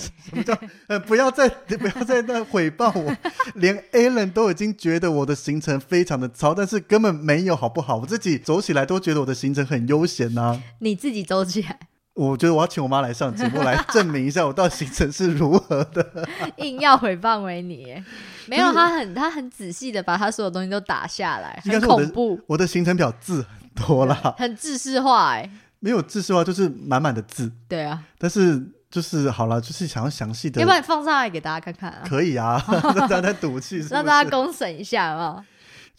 [0.88, 1.48] 呃，不要再
[1.78, 3.16] 不要再那诽谤我，
[3.54, 7.98] 连 Alan 都已经觉得我的行程非常的糙，但是根本没有，好不好？
[7.98, 11.78] 我自己走起来都觉得我的行程很悠闲呐、你自己走起来，
[12.14, 16.28] 我觉得我要请我妈来上节目来证明一下我到底行程是如何的。
[16.58, 18.04] 硬要回谤维尼耶，
[18.48, 23.46] 没有，他很他很仔细的把他所有东西都打下来，很应该是我的恐怖，我的行程表字
[23.76, 25.50] 很多啦， 很制式化哎。
[25.80, 32.64] 没有字式化，就是满满的字，对啊，但是就是好了，就是想要详细的要不，然你放上来给大家看看啊，可以啊，
[32.96, 35.46] 让大家赌气让大家公审一下，好不好？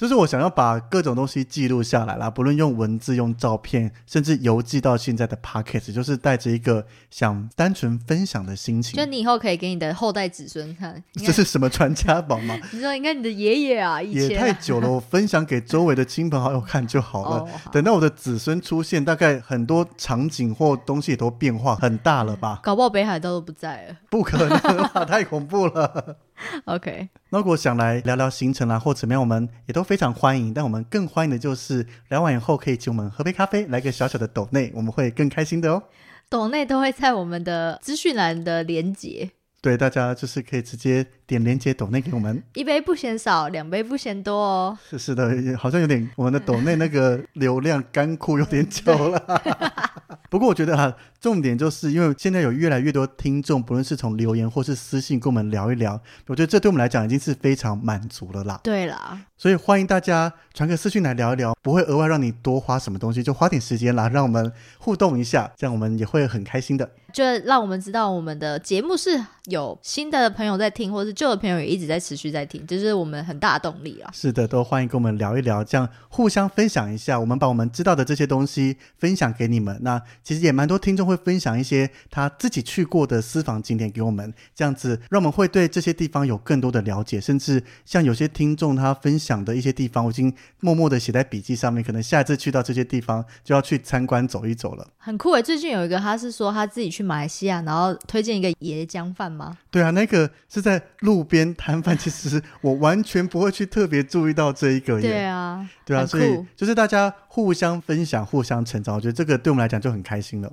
[0.03, 9.07] 就是我想要把各种东西记录下来啦，不论用文字、用照片，甚至邮寄到现在的 Pocket，就是带着一个想单纯分享的心情就。
[9.07, 11.01] 你以后可以给你的后代子孙看。
[11.15, 12.59] 这是什么传家宝吗？
[12.75, 17.37] 你说，应该你的爷爷啊，以也前啊太久了，我分享给周围的亲朋好友看就好了。
[17.47, 22.59] 哦好等到我的子孙出现，大概很多场景或东西也都变化很大了吧？
[22.65, 23.97] 搞不好北海道都不在了。
[24.11, 24.59] 不可能
[24.93, 26.17] 吧， 太恐怖了。
[26.67, 30.53] OK，那如果想来聊聊行程啦，或怎么样，我们也都非常欢迎。
[30.53, 35.83] 但我们更欢迎的就是聊完以后可以请我们喝杯咖啡，来个小小的抖内，我们会更开心的哦。
[36.29, 39.31] 抖内都会在我们的资讯栏的连接，
[39.61, 42.43] 对，大家就是可以直接点连接抖内给我们。
[42.55, 44.79] 一杯不嫌少，两杯不嫌多哦。
[44.89, 49.43] 是是的，好像有点我们的抖内那个流量干枯有点久了。
[50.31, 55.93] 不过我觉得啊，重点就是因为现在有越来越多听众，不论是从留言或是私信跟我们聊一聊，
[56.27, 58.59] 我觉得这对我们来讲已经是非常满足了啦。
[58.65, 66.91] 对啦，所以欢迎大家传个私讯来聊一聊，不会额外让你多花什么东西，就花点时间啦，让我们互动一下，这样我们也会很开心的。
[67.13, 74.11] 就让我们知道我们的节目是有新的朋友在听，或是旧的朋友也一直在持续在听，这是我们很大的动力啊。
[74.15, 77.21] 是的，都欢迎跟我们聊一聊，这样互相分享一下。
[77.21, 79.79] 我们把我们知道的这些东西分享给你们。
[79.83, 94.87] 那其实也蛮多听众会会分享一些他自己去过的私房景点给我们，这样子让我们会对这些地方有更多的了解，甚至像有些听众他分享的一些地方，我已经默默的写在笔记上面，可能下一次去到这些地方就要去参观走一走了。
[94.99, 95.43] 很酷诶！
[95.43, 99.57] 最近有一个他是说他自己去马来西亚，然后推荐一个椰浆饭吗？
[99.71, 105.09] 对啊，那个是在路边摊贩，其实我完全不会去特别注意到这一个耶。
[105.09, 110.53] 对啊，对啊，所以就是大家互相分享、互相成长，我觉得这个对我们来讲就很开心了。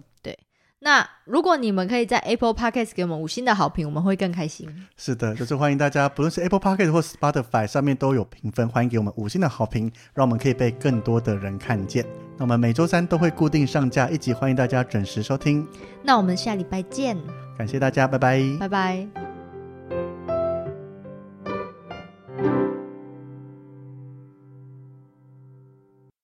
[0.82, 4.88] 那如果你们可以在 Apple Podcast 给我们五星的好评，我们会更开心。
[4.96, 12.06] 是的，就是欢迎大家，不论是 Apple Podcast 或 Spotify 上面都有评分，欢迎给我们五星的好评，让我们可以被更多的人看见。
[12.38, 15.68] 那我们每周三都会固定上架一集，欢迎大家准时收听。
[16.02, 17.18] 那我们下礼拜见，
[17.58, 18.42] 感谢大家，拜拜。
[18.60, 19.29] 拜拜。